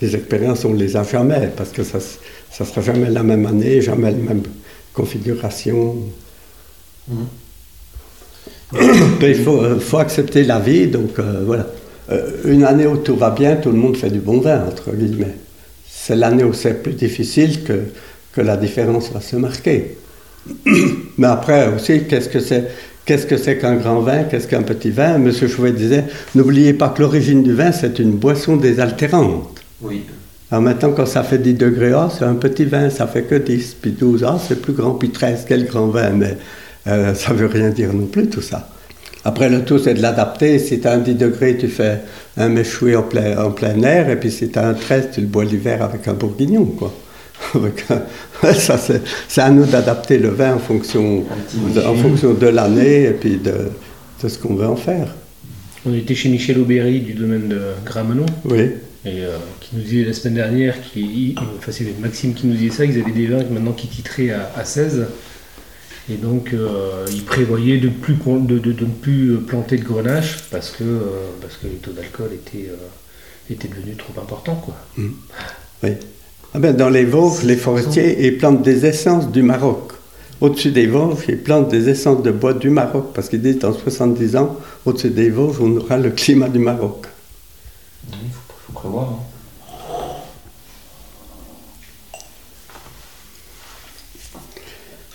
[0.00, 3.80] les expériences, on les a jamais, parce que ça ne sera jamais la même année,
[3.80, 4.42] jamais la même
[4.92, 5.96] configuration.
[9.20, 11.66] Mais il faut, euh, faut accepter la vie, donc euh, voilà.
[12.10, 14.92] Euh, une année où tout va bien, tout le monde fait du bon vin, entre
[14.92, 15.36] guillemets.
[15.88, 17.80] C'est l'année où c'est plus difficile que,
[18.36, 19.96] que la différence va se marquer.
[21.18, 22.68] Mais après aussi, qu'est-ce que c'est
[23.06, 25.18] Qu'est-ce que c'est qu'un grand vin Qu'est-ce qu'un petit vin?
[25.18, 29.62] Monsieur Chouvet disait, n'oubliez pas que l'origine du vin, c'est une boisson désaltérante.
[29.80, 30.02] Oui.
[30.50, 33.36] Alors maintenant, quand ça fait 10 degrés, ah, c'est un petit vin, ça fait que
[33.36, 36.36] 10, puis 12, ah, c'est plus grand, puis 13, quel grand vin, mais
[36.88, 38.68] euh, ça veut rien dire non plus tout ça.
[39.24, 40.58] Après, le tout, c'est de l'adapter.
[40.58, 42.00] Si tu as un 10 degrés, tu fais
[42.36, 45.20] un méchoui en plein, en plein air, et puis si tu as un 13, tu
[45.20, 46.92] le bois l'hiver avec un bourguignon, quoi.
[48.42, 51.24] Un- ça, c'est, c'est à nous d'adapter le vin en fonction,
[51.74, 53.52] de, en fonction de l'année et puis de,
[54.22, 55.14] de ce qu'on veut en faire.
[55.86, 58.58] On était chez Michel Aubéry du domaine de Gramenon, Oui.
[59.04, 62.74] et euh, qui nous disait la semaine dernière, qui, enfin c'est Maxime qui nous disait
[62.76, 65.06] ça, qu'ils avaient des vins maintenant qui titraient à, à 16.
[66.10, 69.76] Et donc euh, ils prévoyaient de, plus, con- de, de- de ne plus euh, planter
[69.76, 71.00] de grenache parce que, euh,
[71.40, 74.56] parce que les taux d'alcool étaient, euh, étaient devenus trop importants.
[74.56, 74.76] Quoi.
[75.82, 75.92] Oui.
[76.56, 79.92] Ah ben, dans les Vosges, les forestiers, ils plantent des essences du Maroc.
[80.40, 83.74] Au-dessus des Vosges, ils plantent des essences de bois du Maroc, parce qu'ils disent dans
[83.74, 87.08] 70 ans, au-dessus des Vosges, on aura le climat du Maroc.
[88.08, 89.10] Il faut, faut prévoir.
[89.10, 89.18] hein.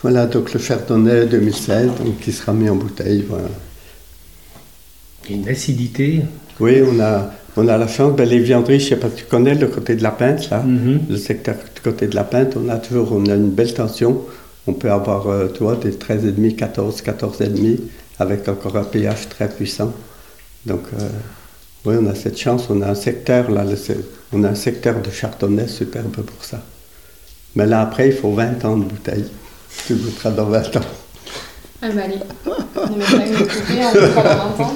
[0.03, 3.25] Voilà, donc le Chardonnay 2016, donc, qui sera mis en bouteille.
[3.27, 3.49] Voilà.
[5.25, 6.21] Il y a une acidité.
[6.59, 9.17] Oui, on a, on a la chance, ben, les vianderies, je ne sais pas si
[9.17, 10.61] tu connais le côté de la Pinte, là?
[10.61, 11.01] Mhm.
[11.09, 14.21] Le secteur du côté de la Pinte, on a toujours on a une belle tension.
[14.67, 17.79] On peut avoir, euh, tu vois, des 13,5, 14, 14,5,
[18.19, 19.93] avec encore un pH très puissant.
[20.65, 21.09] Donc, euh,
[21.85, 22.67] oui, on a cette chance.
[22.69, 23.75] On a un secteur, là, le
[24.33, 26.61] on a un secteur de chardonnay superbe pour ça.
[27.55, 29.25] Mais là, après, il faut 20 ans de bouteille.
[29.87, 30.81] Tu goûteras dans 20 ans.
[31.81, 34.75] Ah bah allez, on dans 20 ans.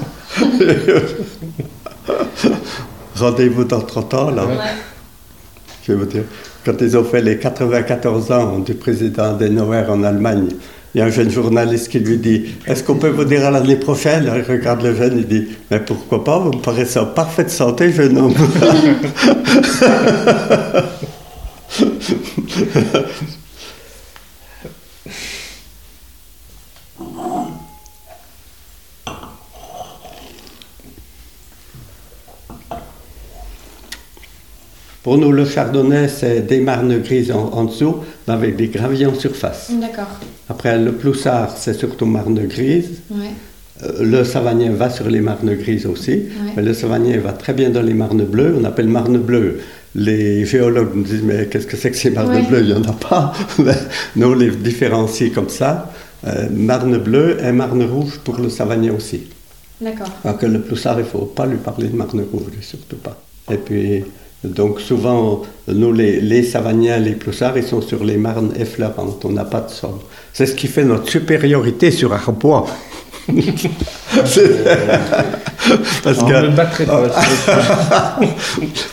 [3.15, 4.45] Rendez-vous dans 30 ans, là.
[4.45, 4.55] Ouais.
[5.85, 6.23] Je vais vous dire,
[6.65, 10.49] quand ils ont fait les 94 ans du président Adenauer en Allemagne,
[10.93, 13.51] il y a un jeune journaliste qui lui dit Est-ce qu'on peut vous dire à
[13.51, 16.39] l'année prochaine Il regarde le jeune, il dit Mais pourquoi pas?
[16.39, 18.33] Vous me paraissez en parfaite santé, jeune homme.
[35.05, 39.05] Pour nous, le chardonnay, c'est des marnes grises en, en dessous, mais avec des graviers
[39.05, 39.69] en surface.
[39.79, 40.11] D'accord.
[40.49, 42.89] Après, le ploussard, c'est surtout marne grise.
[43.11, 43.27] Ouais.
[43.83, 46.23] Euh, Le savagnin va sur les marnes grises aussi,
[46.55, 49.59] mais le savagnin va très bien dans les marnes bleues, on appelle marne bleue.
[49.93, 52.41] Les géologues nous disent mais qu'est-ce que c'est que ces marnes Ouais.
[52.49, 52.61] bleues?
[52.61, 53.31] Il n'y en a pas.
[54.15, 55.91] Nous, on les différencie comme ça.
[56.25, 59.21] Euh, marne bleue et marne rouge pour le savagnin aussi.
[59.79, 60.09] D'accord.
[60.23, 63.15] Alors que le ploussard, il ne faut pas lui parler de marne rouge, surtout pas.
[63.51, 64.03] Et puis,
[64.45, 69.31] donc souvent, nous, les, les savagniens, les ploussards, ils sont sur les marnes effleurantes, on
[69.31, 69.95] n'a pas de sol.
[70.33, 72.67] C'est ce qui fait notre supériorité sur Arbois.
[73.27, 74.35] Parce
[76.19, 77.09] que on ne battrait pas.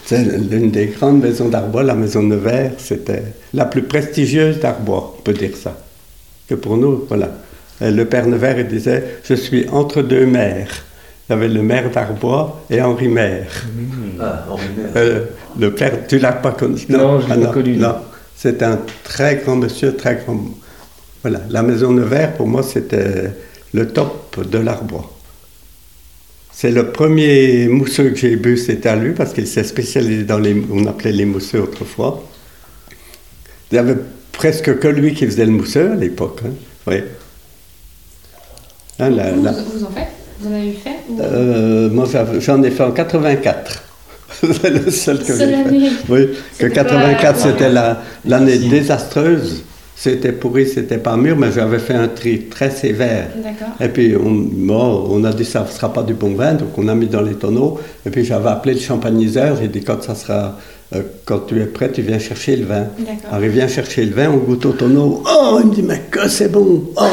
[0.06, 5.22] c'est l'une des grandes maisons d'Arbois, la maison Nevers, c'était la plus prestigieuse d'Arbois, on
[5.22, 5.76] peut dire ça.
[6.48, 7.28] Que pour nous, voilà.
[7.80, 10.70] Et le père Nevers, il disait Je suis entre deux maires.
[11.28, 13.50] Il y avait le maire d'Arbois et Henri Maire.
[14.20, 14.90] Ah, Henri Maire.
[14.96, 15.24] Euh,
[15.58, 16.80] le père, tu l'as pas connu?
[16.88, 17.88] Non, je l'ai pas connu, non.
[17.88, 17.94] Non,
[18.36, 20.38] c'est un très grand monsieur, très grand.
[21.22, 23.30] Voilà, la maison Nevers, pour moi, c'était
[23.72, 25.08] le top de l'Arbois.
[26.52, 30.38] C'est le premier mousseux que j'ai bu, c'était à lui, parce qu'il s'est spécialisé dans
[30.38, 30.60] les.
[30.70, 32.24] On appelait les mousseux autrefois.
[33.70, 33.96] Il y avait
[34.32, 36.40] presque que lui qui faisait le mousseux à l'époque.
[36.44, 36.50] hein,
[36.88, 36.96] oui.
[38.98, 40.08] Hein, la- vous, la- vous en faites?
[40.42, 42.06] Vous en avez fait ou- Euh, moi,
[42.40, 43.82] j'en ai fait en 84.
[44.42, 45.54] C'est le seul que j'ai Seule fait.
[45.54, 45.88] année.
[46.08, 49.62] Oui, que C'était 84, pas- c'était la- l'année désastreuse.
[49.94, 53.28] C'était pourri, c'était pas mûr, mais j'avais fait un tri très sévère.
[53.36, 53.74] D'accord.
[53.80, 56.76] Et puis, on, bon, on a dit ça ne sera pas du bon vin, donc
[56.76, 57.78] on a mis dans les tonneaux.
[58.04, 60.58] Et puis, j'avais appelé le champagniseur, j'ai dit quand ça sera,
[60.94, 62.86] euh, quand tu es prêt, tu viens chercher le vin.
[63.30, 65.22] Alors, il vient chercher le vin, on goûte au tonneau.
[65.26, 66.84] Oh, il me dit, mais que c'est bon.
[66.96, 67.04] Oh,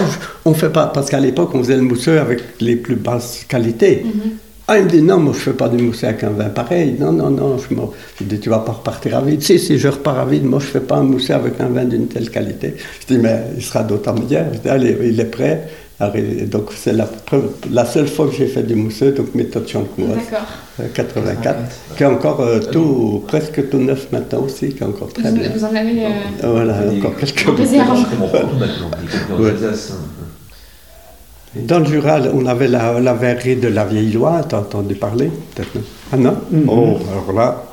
[0.46, 4.04] on fait pas, parce qu'à l'époque, on faisait le mousseux avec les plus basses qualités.
[4.06, 4.32] Mhm.
[4.72, 6.96] Ah, il me dit, non, moi, je fais pas du mousseux avec un vin pareil.
[7.00, 7.58] Non, non, non.
[7.58, 7.82] Je me
[8.20, 9.42] je dis, tu vas pas repartir à vide.
[9.42, 10.46] Si, si, je repars à vide.
[10.46, 12.76] Moi, je fais pas un mousseux avec un vin d'une telle qualité.
[13.02, 14.46] Je dis, mais il sera d'autant meilleur.
[14.54, 15.68] Je dis, allez, il est prêt.
[16.00, 20.48] Donc, c'est la, seule fois que j'ai fait du mousseux, donc méthode champenoise, D'accord.
[20.80, 21.58] euh, 84,
[21.98, 25.36] qui est encore euh, tout, presque tout neuf maintenant aussi, qui est encore très Vous,
[25.38, 25.50] bien.
[25.54, 26.06] vous en avez.
[26.06, 26.10] euh,
[26.44, 27.46] Voilà, encore quelques.
[31.56, 35.30] Dans le Jura, on avait la, la verrerie de la Vieille Loire, t'as entendu parler
[35.56, 35.82] peut-être non?
[36.14, 36.38] Ah non?
[36.68, 37.64] Oh, alors là,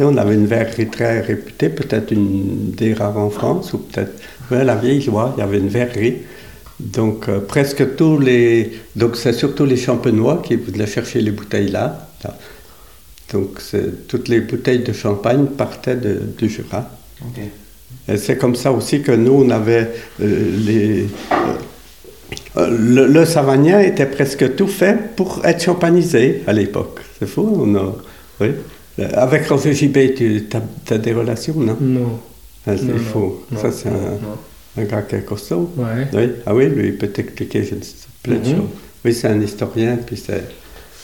[0.00, 4.12] on avait une verrerie très réputée, peut-être une des rares en France, ou peut-être.
[4.52, 6.18] Ouais, la Vieille Loire, il y avait une verrerie.
[6.80, 8.72] Donc euh, presque tous les.
[8.96, 12.08] Donc c'est surtout les champenois qui venaient chercher les bouteilles là.
[12.24, 12.36] là.
[13.32, 16.88] Donc c'est- toutes les bouteilles de champagne partaient de- du Jura.
[17.22, 17.40] Ok.
[18.08, 21.06] Et c'est comme ça aussi que nous, on avait euh, les.
[22.56, 27.00] euh, le, le Savagnin était presque tout fait pour être champanisé à l'époque.
[27.18, 27.94] C'est fou, on a.
[28.40, 28.48] Oui.
[29.14, 30.44] Avec Roger Gibet, tu
[30.92, 31.76] as, des relations, non?
[31.80, 32.20] Non.
[32.66, 33.44] Ah, C'est faux.
[33.50, 34.36] non, Ça, c'est un, non.
[34.76, 35.70] Un gars qui est costaud.
[35.76, 36.06] Ouais.
[36.12, 36.30] Oui.
[36.46, 37.62] Ah oui, lui, il peut t'expliquer
[38.22, 38.54] plein de choses.
[39.04, 40.44] Oui, c'est un historien, puis c'est.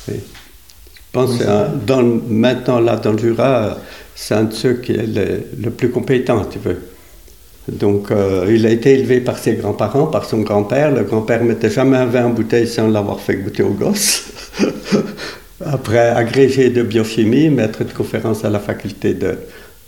[0.09, 0.17] oui.
[0.19, 3.79] Je pense que un- dans maintenant, là, dans le Jura,
[4.15, 6.79] c'est un de ceux qui est le, le plus compétent, tu veux.
[7.71, 10.91] Donc, euh, il a été élevé par ses grands-parents, par son grand-père.
[10.93, 14.25] Le grand-père mettait jamais un vin en bouteille sans l'avoir fait goûter aux gosses.
[15.65, 19.35] Après, agrégé de biochimie, maître de conférence à la faculté de,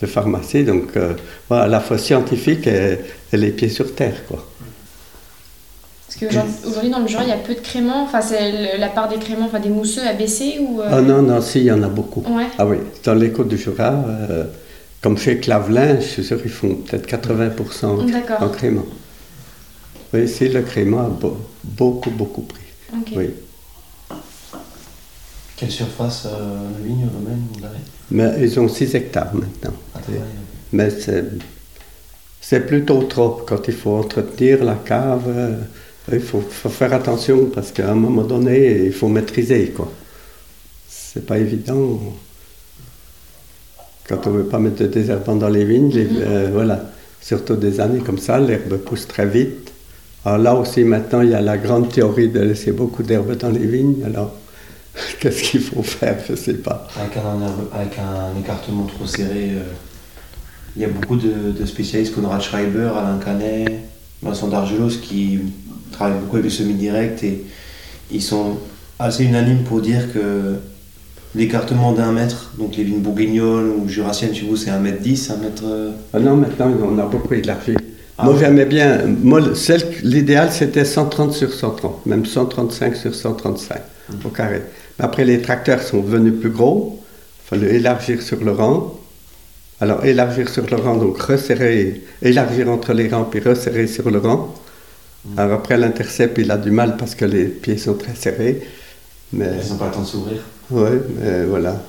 [0.03, 0.65] de pharmacie.
[0.65, 1.15] Donc, euh,
[1.49, 2.99] voilà, à la fois scientifique et,
[3.33, 4.47] et les pieds sur terre, quoi.
[6.07, 8.03] Parce qu'aujourd'hui, dans le Jura, il y a peu de créments.
[8.03, 10.83] Enfin, c'est la part des créments, enfin des mousseux a baissé ou.
[10.83, 12.21] euh, Ah non, non, si, il y en a beaucoup.
[12.29, 12.49] Ouais.
[12.59, 13.95] Ah oui, dans les côtes du Jura,
[14.29, 14.45] euh,
[15.01, 18.85] comme chez Clavelin, je suis sûr qu'ils font peut-être 80% en, en crément.
[20.13, 22.61] Oui, si, le crément a beau- beaucoup, beaucoup pris.
[22.93, 23.13] Ok.
[23.17, 23.31] Oui.
[25.63, 27.77] Quelle surface euh, de vigne au domaine vous avez
[28.11, 29.73] Mais ils ont 6 hectares maintenant.
[29.95, 30.21] travailler
[30.73, 31.25] Mais c'est,
[32.41, 35.23] c'est plutôt trop quand il faut entretenir la cave.
[35.29, 35.57] euh,
[36.13, 39.69] il faut, faut faire attention parce qu'à un moment donné, il faut maîtriser.
[39.71, 39.89] Quoi.
[40.89, 42.01] C'est pas évident.
[44.09, 46.91] Quand on veut pas mettre de désherbant dans les vignes, les- euh, voilà.
[47.21, 49.73] Surtout des années comme ça, l'herbe pousse très vite.
[50.25, 53.51] Alors là aussi, maintenant, il y a la grande théorie de laisser beaucoup d'herbe dans
[53.51, 54.03] les vignes.
[54.05, 54.35] Alors,
[55.21, 56.87] qu'est-ce qu'il faut faire Je sais pas.
[57.01, 59.63] Avec un, avec un écartement trop serré, euh,
[60.77, 63.69] il y a beaucoup de, de spécialistes, Conrad Schreiber, Alain Canet,
[64.23, 65.41] Vincent Dargelos, qui
[65.91, 67.45] travaillent beaucoup avec le semi-direct et
[68.11, 68.59] ils sont
[68.99, 70.57] assez unanimes pour dire que
[71.35, 75.31] l'écartement d'un mètre, donc les vignes bourguignonnes ou jurassiennes chez vous, c'est un mètre 10,
[75.31, 75.63] un mètre.
[75.67, 77.75] euh, Ah non, maintenant, on a beaucoup élargi.
[78.19, 78.41] Ah moi, ouais.
[78.41, 79.01] j'aimais bien.
[79.07, 79.41] Moi,
[80.03, 83.81] l'idéal, c'était 130 sur 130, même 135 sur 135
[84.25, 84.63] au carré.
[85.03, 87.01] Après, les tracteurs sont devenus plus gros.
[87.45, 88.99] Il fallait élargir sur le rang.
[89.81, 94.21] Alors, élargir sur le rang, donc resserrer, élargir entre les rangs, puis resserrer sur le
[94.21, 94.55] rang.
[95.37, 98.63] Alors, après, l'intercept, il a du mal parce que les pieds sont très serrés.
[99.33, 100.41] Mais, Ils n'ont pas le temps de s'ouvrir.
[100.71, 101.83] ouais, mais voilà.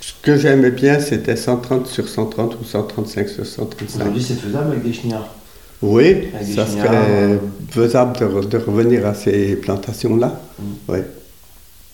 [0.00, 4.00] Ce que j'aimais bien, c'était 130 sur 130 ou 135 sur 135.
[4.00, 5.32] Aujourd'hui, c'est faisable avec des chenillards.
[5.80, 7.36] Oui, Avec ça serait euh,
[7.70, 10.40] faisable de revenir à ces plantations-là.
[10.58, 10.64] Mm.
[10.88, 10.98] Oui.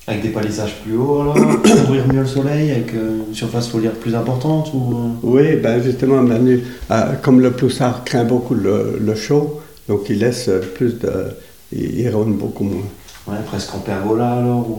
[0.09, 3.69] Avec des palissages plus hauts, alors, pour couvrir mieux le soleil, avec euh, une surface
[3.69, 4.95] foliaire plus importante ou...
[4.95, 10.09] euh, Oui, ben justement, Manu, ah, comme le ploussard craint beaucoup le, le chaud, donc
[10.09, 11.11] il laisse plus de.
[11.73, 12.83] Il, il rône beaucoup moins.
[13.27, 14.79] Ouais, presque en pergola alors ou...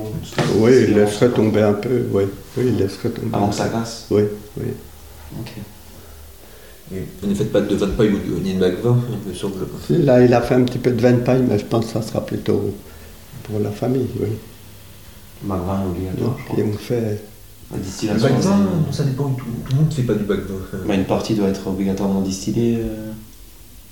[0.58, 2.02] Oui, il laisse vraiment- retomber un peu.
[2.12, 2.24] Oui,
[2.58, 3.30] oui il laisse retomber.
[3.34, 4.08] Avant que ça casse.
[4.10, 4.24] Oui,
[4.58, 4.68] oui.
[5.40, 5.52] Ok.
[6.96, 9.58] Et Vous ne faites pas de paille ou de- ni de magvin, il me semble.
[9.86, 12.02] Si, Là, il a fait un petit peu de paille, mais je pense que ça
[12.02, 12.74] sera plutôt
[13.44, 14.08] pour la famille.
[14.20, 14.30] Oui.
[15.44, 16.74] Magvin obligatoire, je Et crois.
[16.74, 17.22] on fait.
[17.72, 18.30] La Le distillation.
[18.30, 18.58] magvin,
[18.92, 20.54] c'est- ça dépend, tout, tout le monde ne fait pas du magvin.
[20.88, 23.12] Bah, une partie doit être obligatoirement distillée euh,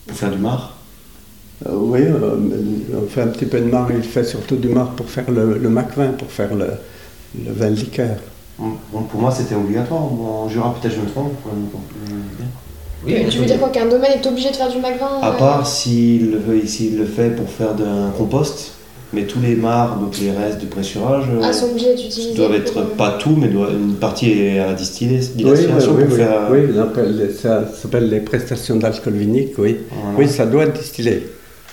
[0.07, 0.71] pour faire du marc.
[1.67, 2.35] euh, oui, euh,
[3.03, 3.91] on fait un petit peu de marc.
[3.95, 6.67] Il fait surtout du marc pour faire le, le macvin, pour faire le,
[7.45, 8.17] le vin de liqueur.
[8.59, 10.01] Bon, pour moi, c'était obligatoire.
[10.01, 11.31] En Jura, peut-être je me trompe.
[11.43, 12.23] vous pouvez me confirmer.
[13.05, 15.37] Oui, tu veux dire quoi Qu'un domaine est obligé de faire du magvin À euh,
[15.37, 18.71] part s'il le, veut- s'il le fait pour faire d'un compost,
[19.13, 22.33] Mais tous les mares, donc les restes de pressurage, euh, Ah, sont obligés d'utiliser.
[22.35, 25.93] doivent être euh, pas tout, mais doivent- une partie est à distiller, Oui, oui, distillation
[25.95, 26.41] oui, pour oui, faire.
[26.51, 29.77] euh, oui, les- ça s'appelle les prestations d'alcool vinique, oui.
[29.91, 30.17] voilà.
[30.19, 31.25] Oui, ça doit être distillé.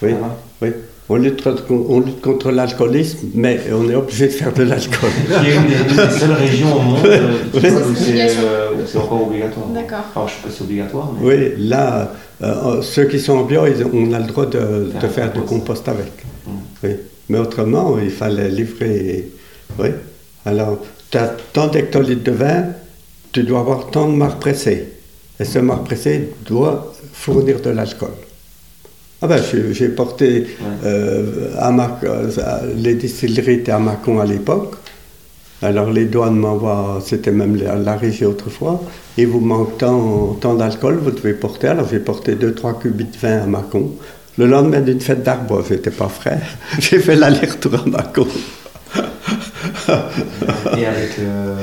[0.02, 0.36] Oui, Voilà.
[0.62, 0.68] oui.
[1.08, 5.10] On lutte, contre- on lutte contre l'alcoolisme, mais on est obligé de faire de l'alcool.
[5.26, 7.58] Qui est une des, une des seules régions au monde euh, où
[7.94, 9.66] c'est euh, encore obligatoire.
[9.74, 10.04] D'accord.
[10.16, 11.26] Alors, je sais pas si c'est obligatoire, mais.
[11.28, 15.08] Oui, là, euh, ceux qui sont en bio, ils on a le droit de, de
[15.08, 15.86] Faire du compost.
[15.88, 16.12] avec.
[16.46, 16.50] Mm.
[16.84, 16.90] Oui.
[17.28, 19.28] Mais autrement, il fallait livrer.
[19.78, 19.88] Oui.
[20.44, 20.78] Alors,
[21.10, 22.64] tu as tant d'hectolitres de vin,
[23.32, 24.88] tu dois avoir tant de marcs pressés.
[25.40, 28.10] Et ce marc pressé doit fournir de l'alcool.
[29.22, 29.40] Ah ben,
[29.72, 30.46] j'ai- porté
[30.84, 31.72] euh, à
[32.76, 34.74] les distilleries étaient à Mâcon à l'époque.
[35.62, 38.82] Alors les douanes m'envoient, c'était même la, la régie autrefois,
[39.16, 41.68] il vous manque tant, tant d'alcool, vous devez porter.
[41.68, 43.92] Alors j'ai porté 2-3 cubits de vin à Mâcon.
[44.36, 46.40] Le lendemain d'une fête d'arbre, j'étais pas frais,
[46.80, 48.26] j'ai fait l'aller-retour à Mâcon.
[50.76, 51.56] Et, avec, euh,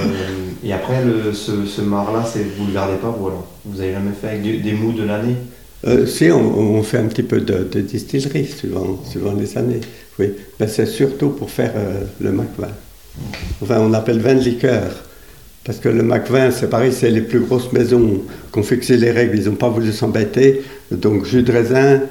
[0.63, 1.81] et après, le, ce, ce
[2.33, 3.47] c'est- vous le gardez pas, vous alors?
[3.65, 5.35] Vous avez jamais fait avec du- des mous de l'année?
[5.87, 9.81] Euh, si, on, on fait un petit peu de, de distillerie suivant, suivant les années.
[10.19, 12.67] Oui, mais c'est surtout pour faire euh, le Mac vin.
[13.61, 14.83] Enfin, on appelle vin de liqueur.
[15.63, 18.97] Parce que le Mac vin, c'est pareil, c'est les plus grosses maisons qui ont fixé
[18.97, 20.61] les règles, ils n'ont pas voulu s'embêter.
[20.91, 22.01] Donc, jus de raisin,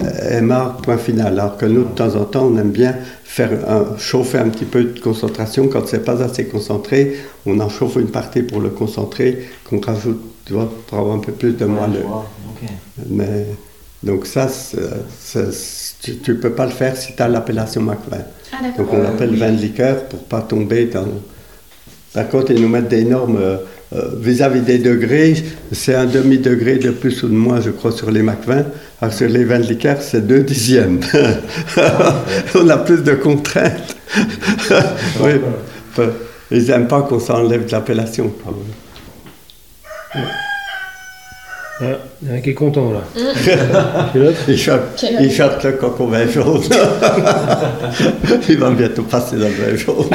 [0.00, 1.38] euh, et marc, point final.
[1.38, 4.64] Alors que nous, de temps en temps, on aime bien faire un- chauffer un petit
[4.66, 5.68] peu de concentration.
[5.68, 10.20] Quand c'est pas assez concentré, on en chauffe une partie pour le concentrer, qu'on rajoute,
[10.44, 12.04] tu vois, pour avoir un peu plus de Ouais, moelleux.
[13.08, 13.46] Mais,
[14.02, 14.48] donc ça,
[16.02, 18.24] tu ne peux pas le faire si tu as l'appellation McVin.
[18.52, 18.56] Ah.
[18.76, 21.06] Donc on l'appelle vin de liqueur pour pas tomber dans...
[22.14, 23.58] Par contre, ils nous mettent des normes euh,
[23.94, 25.34] euh, vis-à-vis des degrés.
[25.72, 28.64] C'est un demi-degré de plus ou de moins, je crois, sur les McVin.
[29.00, 31.00] Alors sur les vins de liqueur, c'est deux dixièmes.
[32.54, 33.96] on a plus de contraintes.
[35.20, 35.32] oui.
[36.50, 38.32] Ils n'aiment pas qu'on s'enlève de l'appellation.
[41.80, 41.84] Ah,
[42.22, 43.02] il y en a qui est content là.
[44.14, 46.62] L'autre Il chante, Quel il chante le coq au vin jaune.
[48.48, 50.08] il va bientôt passer dans le vin jaune.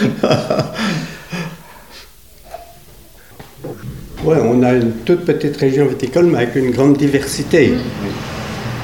[4.26, 7.74] Ouais, on a une toute petite région viticole, mais avec une grande diversité.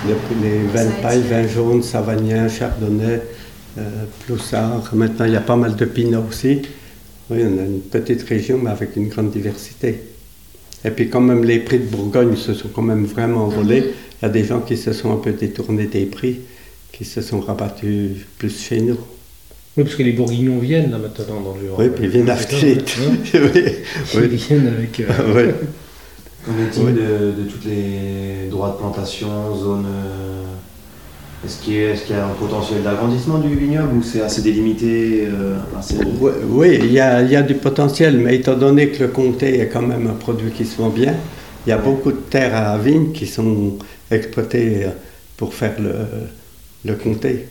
[0.07, 1.31] Les vins de Ça paille, attire.
[1.31, 3.23] vins jaunes, savagnin, chardonnay,
[3.77, 4.89] euh, ploussard.
[4.93, 6.63] Maintenant, il y a pas mal de pinot aussi.
[7.29, 10.03] Oui, on a une petite région, mais avec une grande diversité.
[10.85, 13.95] Et puis, quand même, les prix de Bourgogne se sont quand même vraiment envolés.
[14.21, 16.39] Il y a des gens qui se sont un peu détournés des prix,
[16.93, 18.99] qui se sont rabattus plus chez nous.
[19.77, 21.77] Oui, parce que les Bourguignons viennent là maintenant dans le Jura.
[21.79, 22.79] Oui, puis ils viennent acheter.
[24.15, 25.01] Oui, Ils viennent avec.
[25.01, 25.05] euh,
[26.49, 26.93] est-il Oui.
[26.93, 29.87] de, de tous les droits de plantation, zones.
[29.87, 30.45] euh,
[31.47, 34.21] Est-ce qu'il y, a- est-ce qu'il y a un potentiel d'agrandissement du vignoble ou c'est
[34.21, 35.95] assez délimité euh, assez...
[36.21, 39.09] Oui, oui, il y, a, il y a du potentiel, mais étant donné que le
[39.09, 41.15] comté est quand même un produit qui se vend bien,
[41.67, 43.79] il y a beaucoup de terres à vigne qui sont
[44.11, 44.87] exploitées
[45.37, 45.95] pour faire le,
[46.85, 47.47] le comté.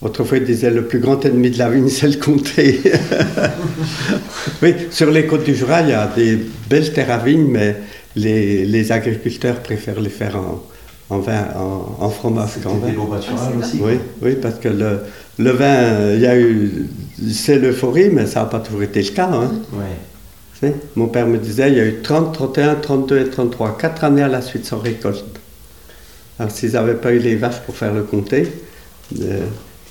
[0.00, 2.80] Autrefois, ils disaient le plus grand ennemi de la vigne, c'est le comté.
[4.62, 6.38] oui, sur les côtes du Jura, il y a des
[6.70, 7.76] belles terres à vigne, mais
[8.14, 10.62] les, les agriculteurs préfèrent les faire en,
[11.10, 12.92] en vin, en, en fromage C'est qu'en vin.
[12.96, 13.78] Ah, aussi.
[13.80, 15.00] Oui, oui, parce que le,
[15.38, 16.86] le vin, il y a eu,
[17.32, 19.28] c'est l'euphorie, mais ça n'a pas toujours été le cas.
[19.32, 19.50] hein.
[19.72, 19.84] Ouais.
[20.60, 23.76] Tu sais, Mon père me disait, il y a eu 30, 31, 32 et 33,
[23.78, 25.24] quatre années à la suite sans récolte.
[26.38, 28.46] Alors s'ils n'avaient pas eu les vaches pour faire le comté,
[29.22, 29.40] euh,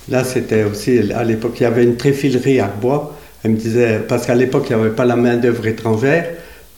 [0.09, 3.15] là c'était aussi, à l'époque il y avait une tréfilerie à bois.
[3.43, 6.27] Elle me disait, parce qu'à l'époque il n'y avait pas la main d'œuvre étrangère,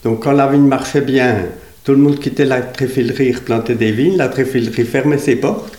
[0.04, 1.46] donc quand la vigne marchait bien,
[1.84, 5.76] tout le monde quittait la tréfilerie, replantait des vignes, la tréfilerie fermait ses portes.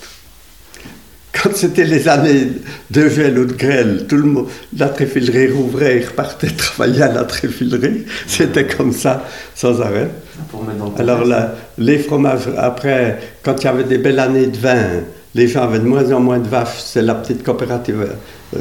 [1.33, 2.47] Quand c'était les années
[2.91, 7.11] de gel ou de grêle, tout le monde, la tréfilerie rouvrait et repartait travailler à
[7.11, 8.05] la tréfilerie.
[8.27, 10.09] C'était comme ça, sans arrêt.
[10.49, 10.65] Pour
[10.99, 14.85] Alors là, les fromages, après, quand il y avait des belles années de vin,
[15.35, 16.79] les gens avaient de moins en moins de vaches.
[16.83, 18.07] C'est la petite coopérative
[18.55, 18.59] euh,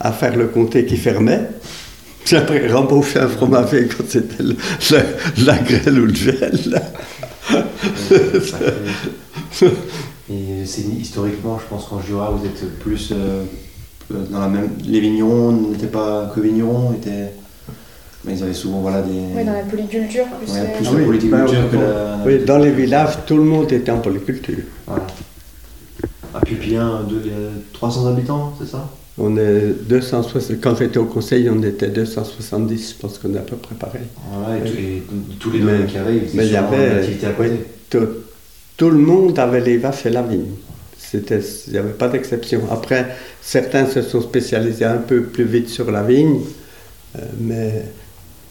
[0.00, 1.48] à faire le comté qui fermait.
[2.24, 4.56] Puis après, rembaucher un fromager quand c'était le-
[4.90, 6.82] le- la grêle ou le gel.
[8.12, 8.40] Euh,
[10.30, 13.44] Et c'est historiquement, je pense qu'en Jura, vous êtes plus euh,
[14.30, 14.68] dans la même.
[14.84, 17.32] Les vignerons n'étaient pas que vignerons, étaient.
[18.24, 19.10] Mais ils avaient souvent voilà des.
[19.34, 20.52] Oui, dans la polyculture, plus.
[20.52, 22.18] Ouais, euh, plus Ah la oui, polyculture ben, que la.
[22.26, 24.58] Oui, dans les villages, tout le monde était en polyculture.
[24.86, 25.06] Voilà.
[26.76, 28.88] Euh, 300 habitants, c'est ça?
[29.20, 33.42] On est 260, quand j'étais au conseil, on était 270, je pense qu'on est à
[33.42, 34.02] peu près pareil.
[34.32, 35.02] Voilà, et, tous- et
[35.40, 35.88] tous les Mais- domaines
[36.42, 37.50] ils activité à côté.
[37.90, 38.08] Tout-
[38.76, 40.52] tout le monde avait les vaches et la vigne.
[40.96, 42.60] C'était, il n'y avait pas d'exception.
[42.70, 43.06] Après,
[43.42, 46.40] certains se sont spécialisés un peu plus vite sur la vigne,
[47.16, 47.86] euh, mais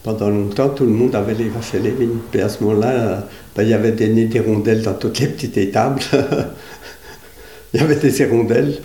[0.02, 2.18] pendant longtemps, tout le monde avait les vaches et les vignes.
[2.30, 5.56] Puis à ce moment-là, ben, il y avait des nids d'hirondelles dans toutes les petites
[5.56, 6.00] étables.
[7.74, 8.78] il y avait des hirondelles.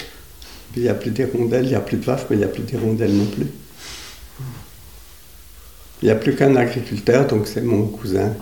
[0.71, 2.45] Puis il n'y a plus d'hirondelles, il n'y a plus de vaches, mais il n'y
[2.45, 3.45] a plus d'hirondelles non plus.
[6.01, 8.33] Il n'y a plus qu'un agriculteur, donc c'est mon cousin.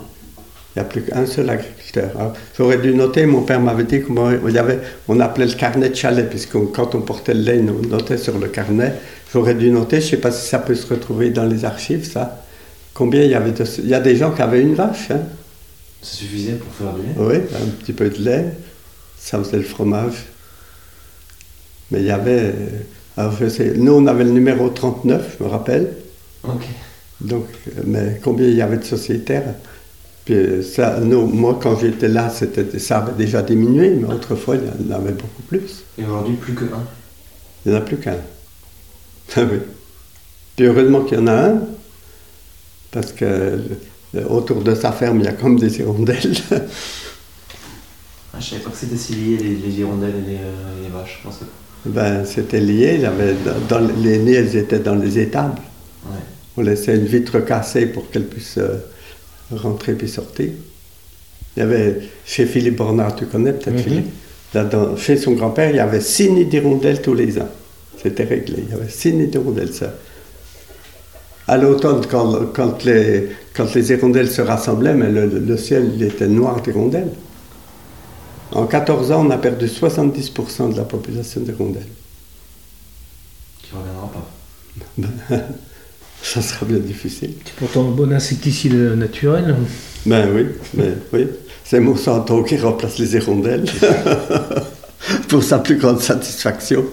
[0.73, 2.09] Il n'y a plus qu'un seul agriculteur.
[2.15, 4.79] Alors, J'aurais dû noter, mon père m'avait dit qu'on y avait,
[5.09, 8.39] on appelait le carnet de chalet, puisque quand on portait le lait, on notait sur
[8.39, 8.93] le carnet.
[9.33, 12.09] J'aurais dû noter, je ne sais pas si ça peut se retrouver dans les archives,
[12.09, 12.45] ça.
[12.93, 13.65] Combien il y avait de...
[13.79, 15.19] Il y a des gens qui avaient une vache, hein.
[16.01, 17.13] Ça suffisait pour faire du lait?
[17.17, 18.45] Oui, un petit peu de lait,
[19.23, 20.25] ça faisait le fromage.
[21.91, 22.53] Mais il y avait.
[22.53, 22.53] euh,
[23.17, 25.93] Alors je sais, nous on avait le numéro 39, je me rappelle.
[26.43, 26.65] Ok.
[27.21, 29.53] Donc, euh, mais combien il y avait de sociétaires?
[30.25, 34.55] Puis euh, ça, nous, moi quand j'étais là, c'était, ça avait déjà diminué, mais autrefois
[34.55, 35.83] il y en avait beaucoup plus.
[35.97, 36.83] Et aujourd'hui, plus que un?
[37.65, 38.17] Il n'y en a plus qu'un.
[39.37, 39.59] Ah oui.
[40.55, 41.61] Puis heureusement qu'il y en a un,
[42.91, 43.59] parce que
[44.29, 46.33] autour de sa ferme, il y a comme des hirondelles.
[48.41, 50.89] Ah, je savais pas que c'était si lié les, les hirondelles et les, euh, les
[50.89, 51.19] vaches.
[51.21, 51.45] Je pensais-
[51.85, 52.93] Ben, c'était lié.
[52.95, 53.35] Il y avait,
[53.69, 55.61] dans, dans- les nids, elles étaient dans les étables.
[56.07, 56.17] Ouais.
[56.57, 58.77] On laissait une vitre cassée pour qu'elles puissent euh,
[59.51, 60.49] rentrer puis sortir.
[61.55, 63.83] Il y avait chez Philippe Bornard, tu connais peut-être Mhm.
[63.83, 64.07] Philippe?
[64.55, 67.49] Là, dans- Chez son grand-père, il y avait six nids d'hirondelles tous les ans.
[68.01, 68.63] C'était réglé.
[68.67, 69.93] Il y avait six nids d'hirondelles, ça.
[71.47, 76.01] À l'automne, quand, quand, les, quand les hirondelles se rassemblaient, mais le, le ciel il
[76.03, 77.11] était noir d'hirondelles.
[78.51, 81.87] En 14 ans, on a perdu 70% de la population d'hirondelles.
[83.61, 85.37] Qui reviendra pas.
[86.23, 87.33] Ça sera bien difficile.
[87.45, 89.55] C'est pourtant un bon insecticide naturel.
[90.05, 91.27] Ben oui, mais oui.
[91.63, 93.65] C'est Monsanto qui remplace les hirondelles
[95.29, 96.85] pour sa plus grande satisfaction.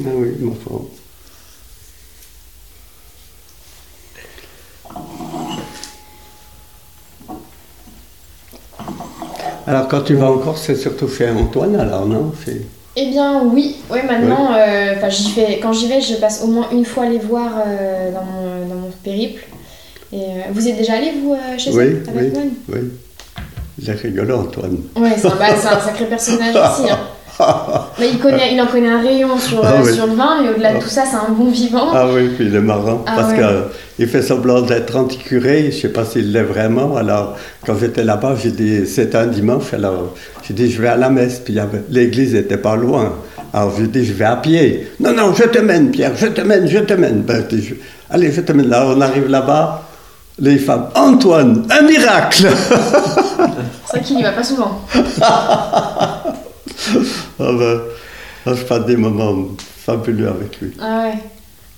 [0.00, 0.88] Ah oui, ma foi.
[9.68, 12.32] Alors quand tu vas en Corse, c'est surtout chez Antoine alors, non?
[12.44, 12.62] C'est-
[12.96, 16.46] Eh bien oui, oui maintenant, euh, enfin, j'y vais, quand j'y vais, je passe au
[16.46, 19.44] moins une fois les voir euh, dans, mon, dans mon périple.
[20.10, 22.50] Et, euh, vous êtes déjà allé vous euh, chez Oui, eux avec oui, Antoine?
[22.70, 22.78] oui.
[23.80, 24.78] Il est rigolo, Antoine.
[24.96, 26.90] Ouais, c'est un, bah, c'est un sacré personnage aussi.
[26.90, 26.98] hein.
[27.98, 29.92] Mais il, connaît, il en connaît un rayon sur, Ah oui.
[29.94, 31.88] sur le vin, mais au-delà de tout ça, c'est un bon vivant.
[31.94, 33.38] Ah oui, puis il est marrant, Ah parce ouais.
[33.38, 33.60] que euh,
[33.98, 36.96] il fait semblant d'être anticuré, je ne sais pas s'il l'est vraiment.
[36.96, 37.36] Alors,
[37.66, 40.14] quand j'étais là-bas, j'ai dit, c'était un dimanche, alors
[40.46, 41.56] j'ai dit, je vais à la messe, puis
[41.90, 43.12] l'église n'était pas loin.
[43.52, 44.88] Alors j'ai dit, je vais à pied.
[45.00, 47.22] Non, non, je te mène, Pierre, je te mène, je te mène.
[47.22, 47.74] Ben, je dis, je-
[48.10, 49.82] Allez, je te mène là, on arrive là-bas,
[50.38, 52.46] les femmes, Antoine, un miracle
[53.86, 54.80] C'est vrai qu'il n'y va pas souvent.
[57.40, 57.80] Ah ben,
[58.46, 59.48] ah, je passe des moments
[59.84, 60.72] fabuleux avec lui.
[60.80, 61.18] Ah ouais.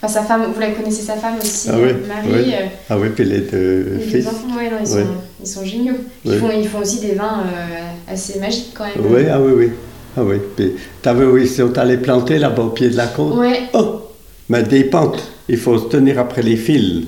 [0.02, 2.28] Enfin, sa femme, vous la connaissez sa femme aussi, Ah oui, Marie.
[2.46, 2.52] oui.
[2.54, 4.26] euh, Ah oui, puis les deux les fils.
[4.26, 5.04] enfants, ouais, non, ils, sont, Ouais.
[5.42, 5.94] ils sont géniaux.
[6.24, 8.94] Ils, font, ils font aussi des vins euh, assez magiques quand même.
[9.12, 9.70] Oui, ah oui, oui.
[10.16, 10.36] Ah oui.
[10.56, 10.72] Puis,
[11.02, 14.00] t'as vu où ils sont allés planter là-bas au pied de la côte Ouais, Oh
[14.48, 15.22] Mais des pentes.
[15.48, 17.06] Il faut se tenir après les fils.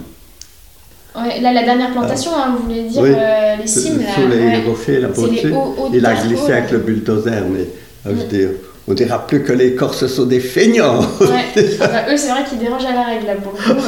[1.17, 1.41] Ouais.
[1.41, 3.11] Là, la dernière plantation, hein, vous voulez dire Oui.
[3.15, 4.15] euh, les cimes là.
[4.15, 4.63] Sous les ouais.
[4.67, 7.67] rochers, les hauts- hauts Il a glissé avec le bulldozer, mais
[8.05, 8.49] ah, je veux dire,
[8.89, 11.01] on dira plus que les Corses sont des feignants.
[11.21, 11.67] Ouais.
[11.81, 13.81] Ah bah, eux, c'est vrai qu'ils dérangent à la règle là pour le coup.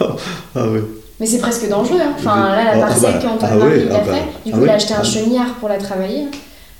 [0.00, 0.06] euh.
[0.56, 0.80] ah oui.
[1.20, 1.98] Mais c'est presque dangereux.
[2.00, 2.14] Hein.
[2.18, 4.52] Enfin, là, Ah, la parcelle bah, qu'Antoine ah oui, il a ah bah, fait, du
[4.54, 5.04] ah coup, il a acheté un ah.
[5.04, 6.26] chenillard pour la travailler.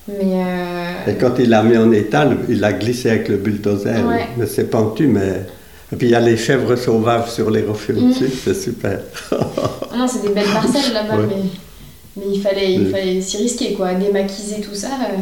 [0.08, 0.16] Mais.
[0.34, 3.90] euh, Et quand il l'a mis en étal, il a glissé avec le bulldozer.
[4.08, 4.26] Ouais.
[4.36, 5.42] Mais c'est pentu, mais.
[5.92, 8.10] Et puis il y a les chèvres sauvages sur les rochers Mm.
[8.10, 9.00] au-dessus, c'est super.
[9.32, 11.26] ah Non, c'est des belles parcelles là-bas, Ouais.
[11.28, 11.42] mais,
[12.16, 12.90] mais il fallait, il Oui.
[12.90, 13.94] fallait s'y risquer, quoi.
[13.94, 15.16] Démaquiser tout ça, euh,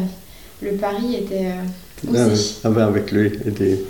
[0.65, 2.57] le pari était euh, Ah oui, aussi.
[2.63, 3.31] ah ben avec lui.
[3.45, 3.83] et des-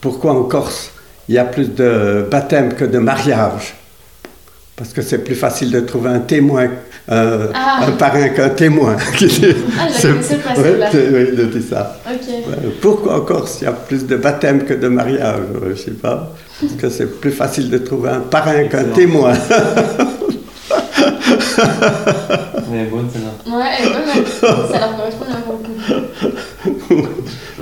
[0.00, 0.90] Pourquoi en Corse,
[1.28, 3.74] il y a plus de baptêmes que de mariages?
[4.76, 6.66] Parce que c'est plus facile de trouver un témoin,
[7.10, 7.84] euh, Ah.
[7.86, 8.96] un parrain qu'un témoin.
[8.98, 9.26] Ah, je
[10.36, 11.98] pas, Ouais, c'est- oui, il a dit ça.
[12.80, 15.90] Pourquoi en Corse, il y a plus de baptêmes que de mariages Je ne sais
[15.92, 16.34] pas.
[16.60, 19.32] Parce que c'est plus facile de trouver un parrain qu'un témoin.
[22.70, 24.24] Mais bonne celle-là, Ouais, elle est bonne,
[24.72, 25.60] ça leur correspond bien pour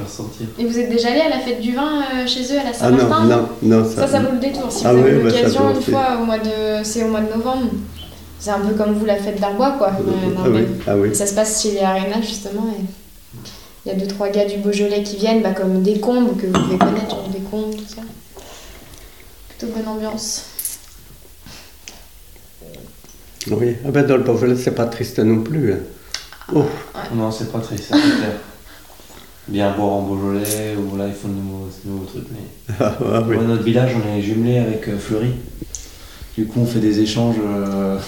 [0.04, 0.46] ressentir.
[0.58, 2.70] Et vous êtes déjà allé à la fête du vin euh, chez eux à la
[2.80, 3.48] Ah non, Saint-Martin non,
[3.80, 3.84] non.
[3.88, 4.70] Ça, ça vaut le détour.
[4.70, 6.82] Si Ah vous avez oui, bah, ça l'occasion, une fois, au mois de...
[6.84, 7.70] c'est au mois de novembre.
[8.38, 9.88] C'est un peu comme vous, la fête d'Arbois, quoi.
[9.88, 10.00] Euh,
[10.38, 11.14] Ah oui, même- ah oui.
[11.14, 12.66] Ça se passe chez les Arena, justement.
[12.78, 12.84] Et...
[13.86, 16.46] Il y a deux, trois gars du Beaujolais qui viennent, bah, comme des combes, que
[16.46, 18.02] vous devez connaître, des combes, tout ça.
[19.58, 20.44] Plutôt bonne ambiance.
[23.50, 25.72] Oui, ah ben dans le Beaujolais, c'est pas triste non plus.
[25.72, 25.78] hein.
[26.54, 26.64] Oh,
[27.14, 28.32] Non, c'est pas triste, ça, c'est clair.
[29.50, 32.26] Bien boire en Beaujolais, ou là, ils font de nouveaux, de nouveaux trucs.
[32.30, 32.74] Mais...
[32.80, 33.34] ah, ah oui.
[33.34, 35.32] Moi, notre village, on est jumelé avec euh, Fleury.
[36.38, 37.36] Du coup, on fait des échanges.
[37.44, 37.98] euh,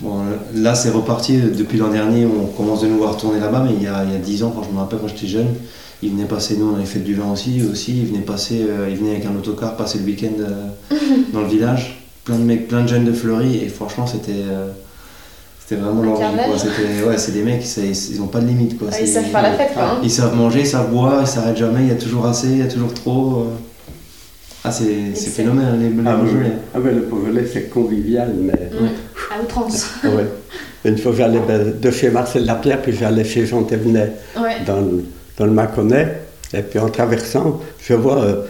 [0.00, 0.22] Bon,
[0.54, 2.26] là, c'est reparti depuis l'an dernier.
[2.26, 4.42] On commence de nouveau à retourner là-bas, mais il y, a, il y a 10
[4.42, 5.54] ans, quand je me rappelle, quand j'étais jeune,
[6.02, 6.56] ils venaient passer.
[6.56, 7.62] Nous, on avait fait du vin aussi.
[7.62, 10.96] aussi ils, venaient passer, euh, ils venaient avec un autocar passer le week-end euh,
[11.32, 12.02] dans le village.
[12.24, 14.42] Plein de mecs, plein de jeunes de Fleury, et franchement, c'était.
[15.64, 16.18] Euh, c'était vraiment leur
[17.08, 18.88] ouais, c'est des mecs, ils ont pas de limite, quoi.
[18.92, 19.82] Ah, ils savent faire la fête, quoi.
[19.82, 19.98] hein.
[20.02, 22.58] ils savent manger, ils savent boire, ils s'arrêtent jamais, il y a toujours assez, il
[22.58, 23.40] y a toujours trop.
[23.40, 23.44] euh.
[24.66, 26.26] Ah, c'est phénoménal, les, les Ah, oui.
[26.30, 26.52] Beaujolais.
[26.74, 28.52] Ah ben, le Beaujolais, c'est convivial, mais...
[28.52, 28.86] Mm.
[29.38, 29.90] À outrance.
[30.02, 30.24] Ah ouais.
[30.86, 34.56] Une fois, j'allais ben, de chez Marcel Lapierre, puis j'allais chez Jean Thévenet, Ouais.
[34.66, 35.04] dans le,
[35.38, 36.18] dans le Mâconnais.
[36.54, 38.44] Et puis en traversant, je vois euh,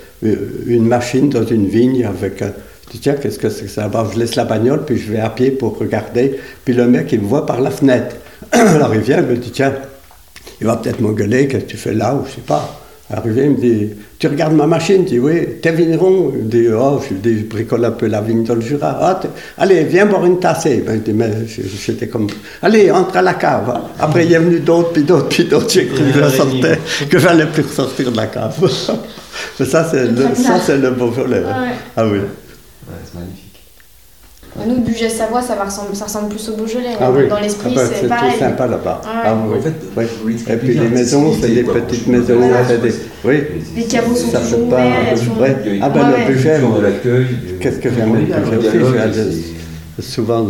[0.66, 2.42] une machine dans une vigne avec.
[2.42, 3.88] un- Je dis, tiens, qu'est-ce que c'est que ça?
[3.88, 6.38] Bah, Je laisse la bagnole, puis je vais à pied pour regarder.
[6.64, 8.16] Puis le mec, il me voit par la fenêtre.
[8.52, 9.72] Alors il vient, il me dit, tiens,
[10.60, 12.80] il va peut-être m'engueuler, qu'est-ce que tu fais là, ou je sais pas.
[13.12, 15.02] Arrivé, il me dit, tu regardes ma machine?
[15.04, 18.06] Je dis, oui, t'es vigneron Il me dit, oh, je, dis, je bricole un peu
[18.06, 18.98] la vigne dans le Jura.
[18.98, 19.20] Ah,
[19.58, 20.64] allez, viens boire une tasse.
[20.64, 22.28] Ben, je dis, mais j'étais comme,
[22.62, 23.78] allez, entre à la cave.
[24.00, 25.68] Après, il est venu d'autres, puis d'autres, puis d'autres.
[25.68, 26.78] J'ai cru que je sortais,
[27.10, 28.56] que j'allais plus ressortir de la cave.
[29.60, 31.40] Mais ça, c'est le, ça, c'est le Beaujolais.
[31.40, 31.74] Ouais.
[31.96, 32.20] Ah oui.
[32.88, 33.50] Ouais, c'est magnifique.
[34.66, 36.90] Nous, budget Savoie, ça, va ressembler, ça ressemble plus au Beaujolais.
[37.00, 37.26] Ah oui.
[37.28, 38.38] Dans l'esprit, Ah ben, c'est pareil.
[38.38, 39.00] sympa là-bas.
[39.04, 39.10] Ouais.
[39.24, 39.58] Ah oui.
[39.58, 39.74] En fait,
[40.20, 42.38] voulais Et puis les maisons, c'est des petites maisons.
[42.38, 42.64] Voilà.
[42.68, 43.42] c'est des- Oui.
[43.74, 44.84] Les caveaux sont Ça toujours ouverts.
[45.40, 45.56] Ouais.
[45.82, 46.28] Ah ben Ouais.
[46.28, 47.26] le budget, de l'accueil.
[47.60, 48.20] Qu'est-ce que j'aime le
[48.58, 49.54] budget aussi,
[50.00, 50.46] souvent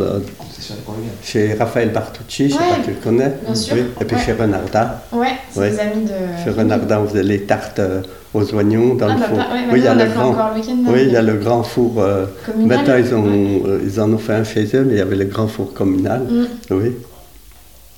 [0.73, 0.93] euh,
[1.23, 2.71] chez Raphaël Bartucci, je ne sais Ouais.
[2.71, 3.33] pas si tu le connais.
[3.45, 3.75] Bien sûr.
[3.77, 3.83] Oui.
[4.01, 4.23] Et puis Ouais.
[4.23, 5.03] chez Renarda.
[5.13, 5.71] Ouais, c'est Ouais.
[5.71, 6.13] des amis de.
[6.45, 8.03] Chez Renarda, on faisait les tartes euh,
[8.33, 9.37] aux oignons dans Ah, le bah, four.
[9.39, 10.29] bah, ouais, oui, il y a le fait grand.
[10.31, 10.77] encore le week-end.
[10.87, 11.95] Oui, il y a le grand four.
[11.99, 12.79] euh, Communal.
[12.79, 13.63] Maintenant, ils, ont, Ouais.
[13.67, 15.73] euh, ils en ont fait un chez eux, mais il y avait le grand four
[15.73, 16.23] communal.
[16.23, 16.47] Mm.
[16.71, 16.93] Oui.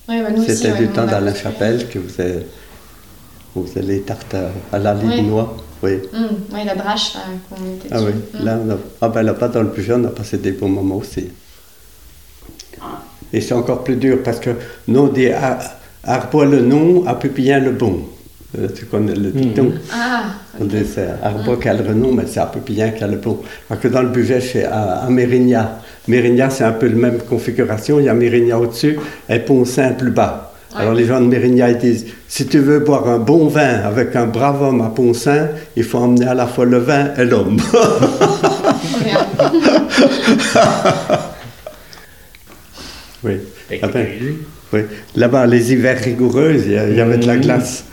[0.08, 1.34] Ouais, bah, nous aussi, C'était ouais, du nous, temps d'Alain.
[1.34, 2.46] Chapelle que vous avez,
[3.54, 5.22] vous avez les tartes à, à la Oui.
[5.22, 5.56] noix.
[5.82, 5.98] Oui.
[6.12, 8.12] Mm, Ouais, la drache là, qu'on était Ah oui.
[8.40, 8.44] Mm.
[8.44, 10.96] Là, on a, ah ben là-bas, dans le budget, on a passé des bons moments
[10.96, 11.28] aussi.
[13.32, 14.50] Et c'est encore plus dur parce que
[14.88, 15.58] nous, on dit Ar-
[16.04, 18.00] Arbois le nom, à Pupillin le bon.
[18.58, 19.72] Euh, tu connais le dicton.
[19.92, 20.22] Ah,
[20.60, 23.16] On dit c'est Arbois qui a le nom, mais c'est à Pupillin qui a le
[23.16, 23.38] bon.
[23.68, 25.68] Parce que dans le budget, c'est à, à Mérignac.
[26.08, 27.98] Mérignac, c'est un peu la même configuration.
[27.98, 28.98] Il y a Mérignac au-dessus
[29.28, 30.52] et Poncin plus bas.
[30.74, 30.82] Ouais.
[30.82, 34.14] Alors les gens de Mérignac ils disent si tu veux boire un bon vin avec
[34.14, 37.56] un brave homme à Poncin, il faut emmener à la fois le vin et l'homme.
[43.26, 43.78] oui.
[43.82, 44.06] Ah ben.
[45.14, 47.40] Là-bas, les hivers rigoureux, il y, avait de la Mhm.
[47.42, 47.84] glace.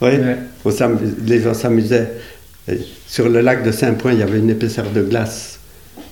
[0.00, 0.10] Oui.
[0.10, 0.36] Ouais.
[0.64, 0.70] On
[1.26, 2.08] les gens s'amusaient.
[2.68, 5.58] Et Sur le lac de Saint-Point, il y avait une épaisseur de glace.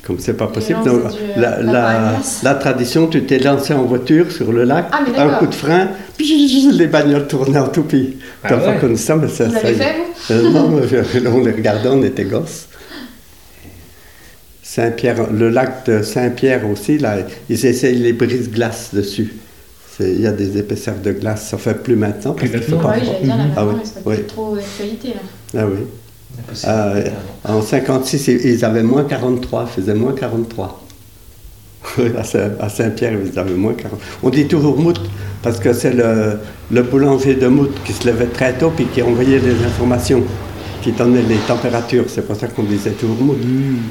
[0.03, 0.83] Comme c'est pas possible.
[0.85, 5.47] Donc, du- la, tradition, tu t'es lancé en voiture sur le lac, Ah, un coup
[5.47, 8.16] de frein, les bagnoles tournaient en toupie.
[8.43, 8.78] Ah Tu n'as pas ouais.
[8.78, 10.35] connu ça, mais ça, Vous ça fait, vous?
[10.35, 12.66] Euh, non, mais on les regardait, on était gosses.
[14.81, 17.16] Saint-Pierre, le lac de Saint-Pierre aussi, là,
[17.49, 19.35] ils essayent les brises-glaces dessus.
[20.01, 22.33] Il y a des épaisseurs de glace, ça fait plus maintenant.
[22.33, 23.14] Plus parce Ah pas oui, froid.
[23.20, 24.62] j'allais dire, là, Ah oui, trop là.
[25.59, 25.81] Ah oui.
[26.64, 27.12] Ouais.
[27.45, 30.87] En 56, ils avaient moins 43, ils faisaient moins 43.
[31.99, 33.99] Oui, à Saint- à Saint-Pierre, ils avaient moins 40.
[34.22, 34.99] On dit toujours Mout,
[35.43, 36.39] parce que c'est le,
[36.70, 40.22] le boulanger de Mout qui se levait très tôt puis qui envoyait des informations,
[40.83, 42.05] qui donnait les températures.
[42.09, 43.37] C'est pour ça qu'on disait toujours Mout.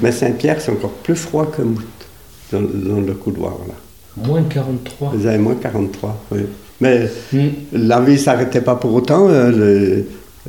[0.01, 1.81] Mais Saint-Pierre, c'est encore plus froid que Mout,
[2.51, 3.57] dans, dans le couloir.
[3.67, 3.73] Là.
[4.25, 5.13] Moins 43.
[5.19, 6.39] Ils avaient moins 43, oui.
[6.81, 7.39] Mais Mm.
[7.73, 9.27] la vie ne s'arrêtait pas pour autant.
[9.27, 10.05] Le-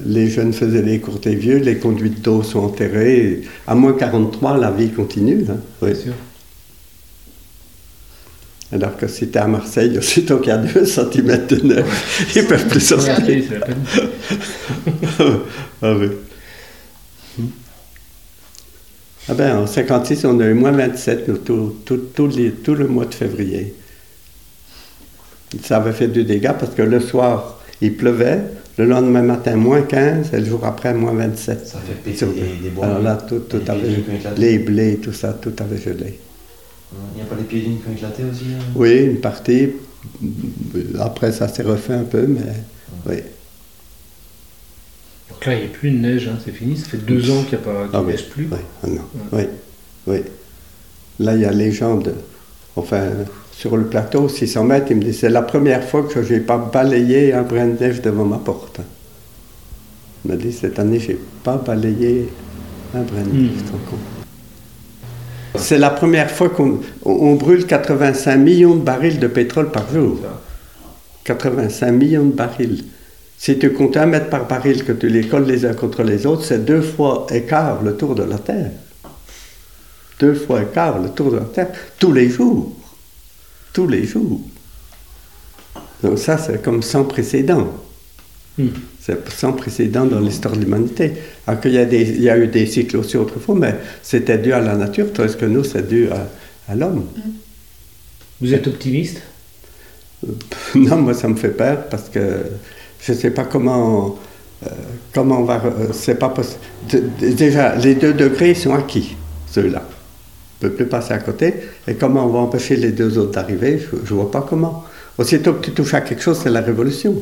[0.07, 3.43] les jeunes faisaient les courtes et vieux, les conduites d'eau sont enterrées.
[3.67, 5.45] À moins 43, la vie continue.
[5.51, 5.57] hein.
[5.83, 5.91] Oui.
[5.93, 6.13] Bien sûr.
[8.73, 11.85] Alors que si tu es à Marseille, aussitôt qu'il y a 2 cm de neige,
[12.37, 13.17] ils ne peuvent plus sortir.
[15.83, 16.09] Ah oui.
[19.29, 22.75] Ah ben, en 56, on a eu moins 27 nous, tout, tout, tout les- tout
[22.75, 23.75] le mois de février.
[25.63, 28.41] Ça avait fait du dégât parce que le soir, il pleuvait,
[28.79, 31.67] le lendemain matin, moins 15, et le jour après, moins 27.
[31.67, 32.27] Ça fait péter
[32.63, 32.87] des, bois.
[32.87, 34.03] Alors là, tout, tout Les avait,
[34.37, 36.19] les blés, tout ça, tout avait gelé.
[36.93, 38.63] Il n'y a pas les pieds d'une qui ont éclaté aussi hein?
[38.75, 39.71] Oui, une partie.
[40.99, 42.41] Après, ça s'est refait un peu, mais
[43.07, 43.17] oui.
[45.47, 46.77] Là, il n'y a plus de neige, hein, c'est fini.
[46.77, 48.49] Ça fait deux ans qu'il n'y a pas qu'il Ah oui, neige plus.
[48.51, 49.43] oui, ah non, oui,
[50.07, 50.19] oui.
[51.19, 52.13] Là, il y a les gens de,
[52.77, 53.03] enfin,
[53.53, 56.41] sur le plateau, 600 mètres, il me dit, c'est la première fois que je n'ai
[56.41, 58.81] pas balayé un brin de neige devant ma porte.
[60.25, 62.29] Il m'a dit, cette année, je n'ai pas balayé
[62.95, 63.51] un brin de neige.
[63.89, 63.99] Compte
[65.63, 69.91] C'est la première fois qu'on on- on brûle 85 millions de barils de pétrole par
[69.93, 70.19] jour.
[71.25, 72.85] 85 millions de barils.
[73.43, 76.27] Si tu comptes un mètre par baril, que tu les colles les uns contre les
[76.27, 78.71] autres, c'est deux fois et quart le tour de la Terre.
[80.19, 81.69] Deux fois et quart le tour de la Terre,
[81.99, 82.77] tous les jours.
[83.73, 84.43] Tous les jours.
[86.03, 87.73] Donc ça, c'est comme sans précédent.
[88.59, 88.69] Hmm.
[89.01, 91.15] C'est sans précédent dans l'histoire de l'humanité.
[91.47, 94.37] Alors qu'il y, a des- il y a eu des cycles aussi autrefois, mais c'était
[94.37, 96.29] dû à la nature, tandis que nous, c'est dû à,
[96.69, 97.07] à l'homme.
[98.39, 99.23] Vous êtes optimiste?
[100.75, 102.43] Non, moi, ça me fait peur parce que
[103.03, 104.19] je ne sais pas comment,
[104.67, 104.71] euh,
[105.15, 105.63] comment on va.
[105.65, 109.17] euh, Déjà, les deux degrés sont acquis,
[109.51, 109.83] ceux-là.
[110.63, 111.55] On ne peut plus passer à côté.
[111.89, 114.85] Et comment on va empêcher les deux autres d'arriver Je ne vois pas comment.
[115.17, 117.15] Aussitôt que tu touches à quelque chose, c'est la révolution.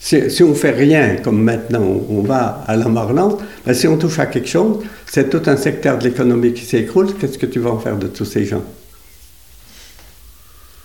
[0.00, 3.98] Si, on fait rien, comme maintenant, on, va à la mort lente, ben, si on
[3.98, 7.14] touche à quelque chose, c'est tout un secteur de l'économie qui s'écroule.
[7.18, 8.62] Qu'est-ce que tu vas en faire de tous ces gens?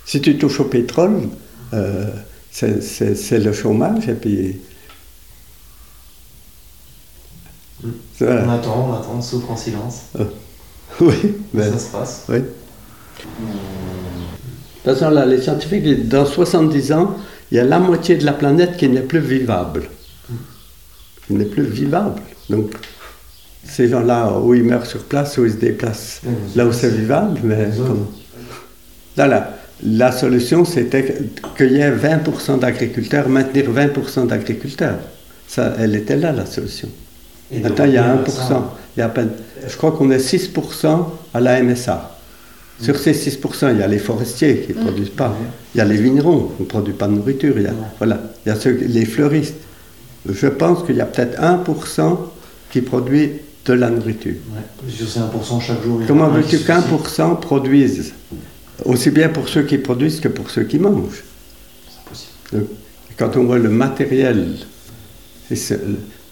[0.04, 1.28] Si tu touches au pétrole,
[1.72, 2.06] euh,
[2.54, 4.60] c'est- c'est c'est le chômage et puis.
[8.20, 8.44] Voilà.
[8.46, 10.02] On attend, on attend, on souffre en silence.
[11.00, 12.24] Oui, mais, Ça se passe.
[12.28, 12.38] oui.
[12.38, 12.44] De
[14.84, 17.16] toute façon, là, les scientifiques, dans 70 ans,
[17.50, 19.88] il y a la moitié de la planète qui n'est plus vivable.
[21.26, 22.20] Qui n'est plus vivable.
[22.48, 22.74] Donc,
[23.64, 26.20] ces gens-là, où ils meurent sur place, où ils se déplacent
[26.54, 27.96] là où c'est vivable, mais Les autres.
[29.82, 34.98] La solution, c'était que- qu'il y ait 20% d'agriculteurs, maintenir 20% d'agriculteurs.
[35.48, 36.88] Ça, elle était là, la solution.
[37.52, 38.48] Et Maintenant, il y a revenir à 1%.
[38.48, 38.74] ça.
[38.96, 39.30] Il y a à peine,
[39.68, 42.10] je crois qu'on est 6% à la MSA.
[42.80, 45.36] Sur ces 6%, il y a les forestiers qui ne produisent pas.
[45.74, 47.54] Il y a les vignerons qui ne produisent pas de nourriture.
[47.56, 48.20] Il y a, voilà.
[48.44, 49.54] il y a ceux, les fleuristes.
[50.28, 52.18] Je pense qu'il y a peut-être 1%
[52.70, 53.32] qui produit
[53.66, 54.34] de la nourriture.
[54.54, 54.90] Ouais.
[54.90, 56.00] Sur ces 1% chaque jour.
[56.08, 58.12] Comment veux-tu qu'un se- pour cent produise
[58.84, 61.22] Aussi bien pour ceux qui produisent que pour ceux qui mangent.
[62.52, 62.64] Donc,
[63.16, 64.46] quand on voit le matériel,
[65.50, 65.74] il se,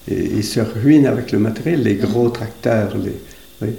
[0.09, 3.13] il- il se ruine avec le matériel, les gros tracteurs, les,
[3.61, 3.73] oui.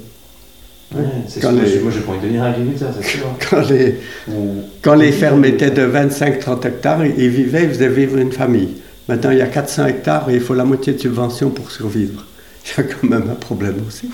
[0.94, 1.02] Ouais,
[1.40, 3.26] Quand sûr, les- Moi, envie de devenir agriculteur, c'est sûr.
[3.50, 3.96] Quand les,
[4.28, 8.68] Ou- quand les fermes étaient de 25-30 hectares, ils vivaient, ils faisaient vivre une famille.
[9.08, 12.24] Maintenant, il y a 400 hectares et il faut la moitié de subventions pour survivre.
[12.64, 14.08] Il y a quand même un problème aussi.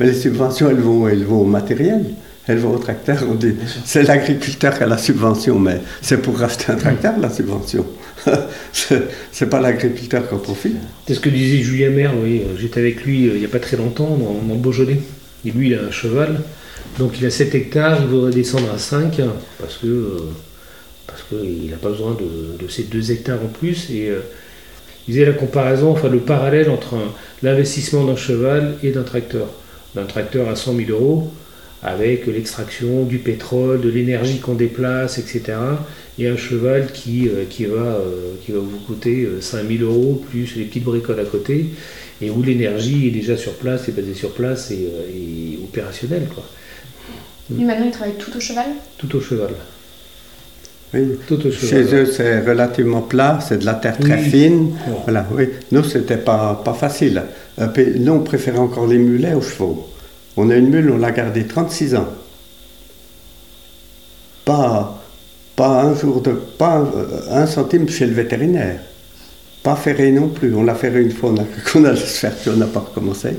[0.00, 2.04] Mais les subventions, elles vont, elles vont au matériel,
[2.46, 3.24] elles vont au tracteur.
[3.28, 7.30] On dit, c'est l'agriculteur qui a la subvention, mais c'est pour racheter un tracteur la
[7.30, 7.86] subvention.
[8.72, 10.76] c'est pas l'agriculteur qui en profite.
[11.06, 12.42] C'est ce que disait Julien Maire, oui.
[12.58, 15.00] J'étais avec lui euh, il n'y a pas très longtemps dans, le Beaujolais.
[15.44, 16.40] Et lui, il a un cheval.
[16.98, 19.20] Donc il a 7 hectares, il voudrait descendre à 5
[19.58, 20.18] parce que euh,
[21.06, 23.90] parce qu'il n'a pas besoin de, ces 2 hectares en plus.
[23.90, 24.20] Et euh,
[25.06, 26.96] il disait la comparaison, enfin le parallèle entre
[27.42, 29.48] l'investissement d'un cheval et d'un tracteur.
[29.94, 31.32] D'un tracteur à 100 000 euros
[31.84, 35.42] avec l'extraction du pétrole, de l'énergie qu'on déplace, etc.
[36.18, 40.22] Et un cheval qui, euh, qui, va, euh, qui va vous coûter euh, 5000 euros
[40.30, 41.66] plus les petites bricoles à côté,
[42.22, 46.26] et où l'énergie est déjà sur place, est basée sur place et, euh, et opérationnelle,
[46.34, 46.44] quoi.
[47.54, 48.64] Lui, maintenant, il travaille tout au cheval?
[48.96, 49.50] Tout au cheval.
[50.94, 51.00] Oui.
[51.26, 51.94] Tout au Chez cheval.
[51.94, 54.30] eux, c'est relativement plat, c'est de la terre très Oui.
[54.30, 54.70] fine.
[55.04, 55.48] Voilà, oui.
[55.72, 57.20] Nous, c'était pas, pas facile.
[57.60, 57.66] Euh,
[57.98, 59.88] Nous, on préférait encore les mulets aux chevaux.
[60.36, 62.08] On a une mule, on l'a gardée 36 ans.
[64.44, 65.00] Pas,
[65.56, 66.32] pas un jour de.
[66.32, 66.76] pas
[67.30, 68.80] un, un centime chez le vétérinaire.
[69.62, 70.54] Pas ferré non plus.
[70.54, 71.36] On l'a ferré une fois, on
[71.84, 73.30] a allait se faire, puis on n'a pas recommencé.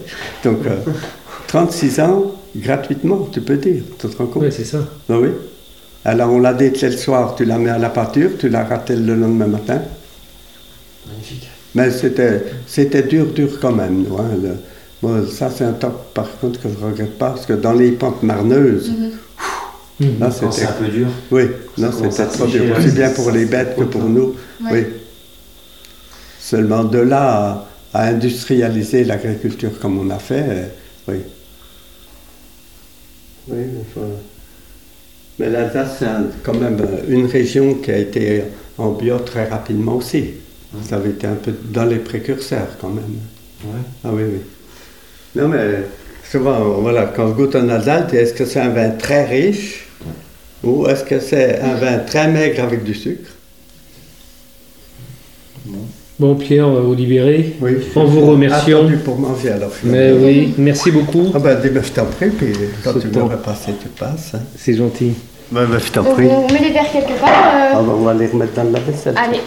[0.43, 0.77] Donc, euh,
[1.47, 3.83] 36 ans, gratuitement, tu peux dire.
[3.99, 4.79] Tu te rends compte Ouais, c'est ça.
[5.09, 5.29] ah oui.
[6.03, 9.05] Alors on l'a dételé le soir, tu la mets à la pâture, tu la rattelles
[9.05, 9.81] le lendemain matin.
[11.07, 11.47] Magnifique.
[11.73, 14.03] Mais c'était, c'était dur, dur quand même.
[14.07, 14.57] nous, hein, le-
[15.01, 17.73] moi, ça c'est un top par contre que je ne regrette pas, parce que dans
[17.73, 18.91] les pentes marneuses,
[19.99, 20.19] Mhm.
[20.19, 21.07] là c'était, un peu dur.
[21.31, 21.43] oui,
[21.75, 24.07] commence c'était trop dur, là, aussi bien pour les bêtes que pour tôt.
[24.09, 24.35] nous.
[24.63, 24.71] Ouais.
[24.71, 24.83] Oui.
[26.39, 30.65] Seulement de là à, à industrialiser l'agriculture comme on a fait, euh,
[31.07, 31.15] oui.
[33.47, 34.01] Oui, mais faut-
[35.37, 36.05] Mais l'Alsace, c'est
[36.43, 38.43] quand même euh, une région qui a été
[38.77, 40.25] en bio très rapidement aussi.
[40.83, 43.15] Ça avait été un peu dans les précurseurs quand même.
[43.65, 43.79] Ouais.
[44.03, 44.39] Ah oui, oui.
[45.35, 45.83] Non, mais
[46.29, 49.87] souvent, voilà, quand je goûte un Alsace, est-ce que c'est un vin très riche
[50.63, 53.29] ou est-ce que c'est un vin très maigre avec du sucre?
[56.17, 57.55] Bon, Pierre, on va vous libérer.
[57.59, 57.73] Oui.
[57.95, 58.79] En vous remerciant.
[58.79, 59.71] Attendu pour manger alors.
[59.83, 61.29] Mais oui, merci beaucoup.
[61.33, 64.31] Ah ben, ben, je t'en prie, puis quand tu veux repasser, tu passes.
[64.35, 64.39] Hein.
[64.57, 65.13] C'est gentil.
[65.51, 66.27] Ben, ben, je t'en Donc, prie.
[66.27, 67.29] on met les verres quelque part.
[67.29, 69.15] Ah euh, ben, on va les remettre dans la vaisselle.
[69.17, 69.41] Allez,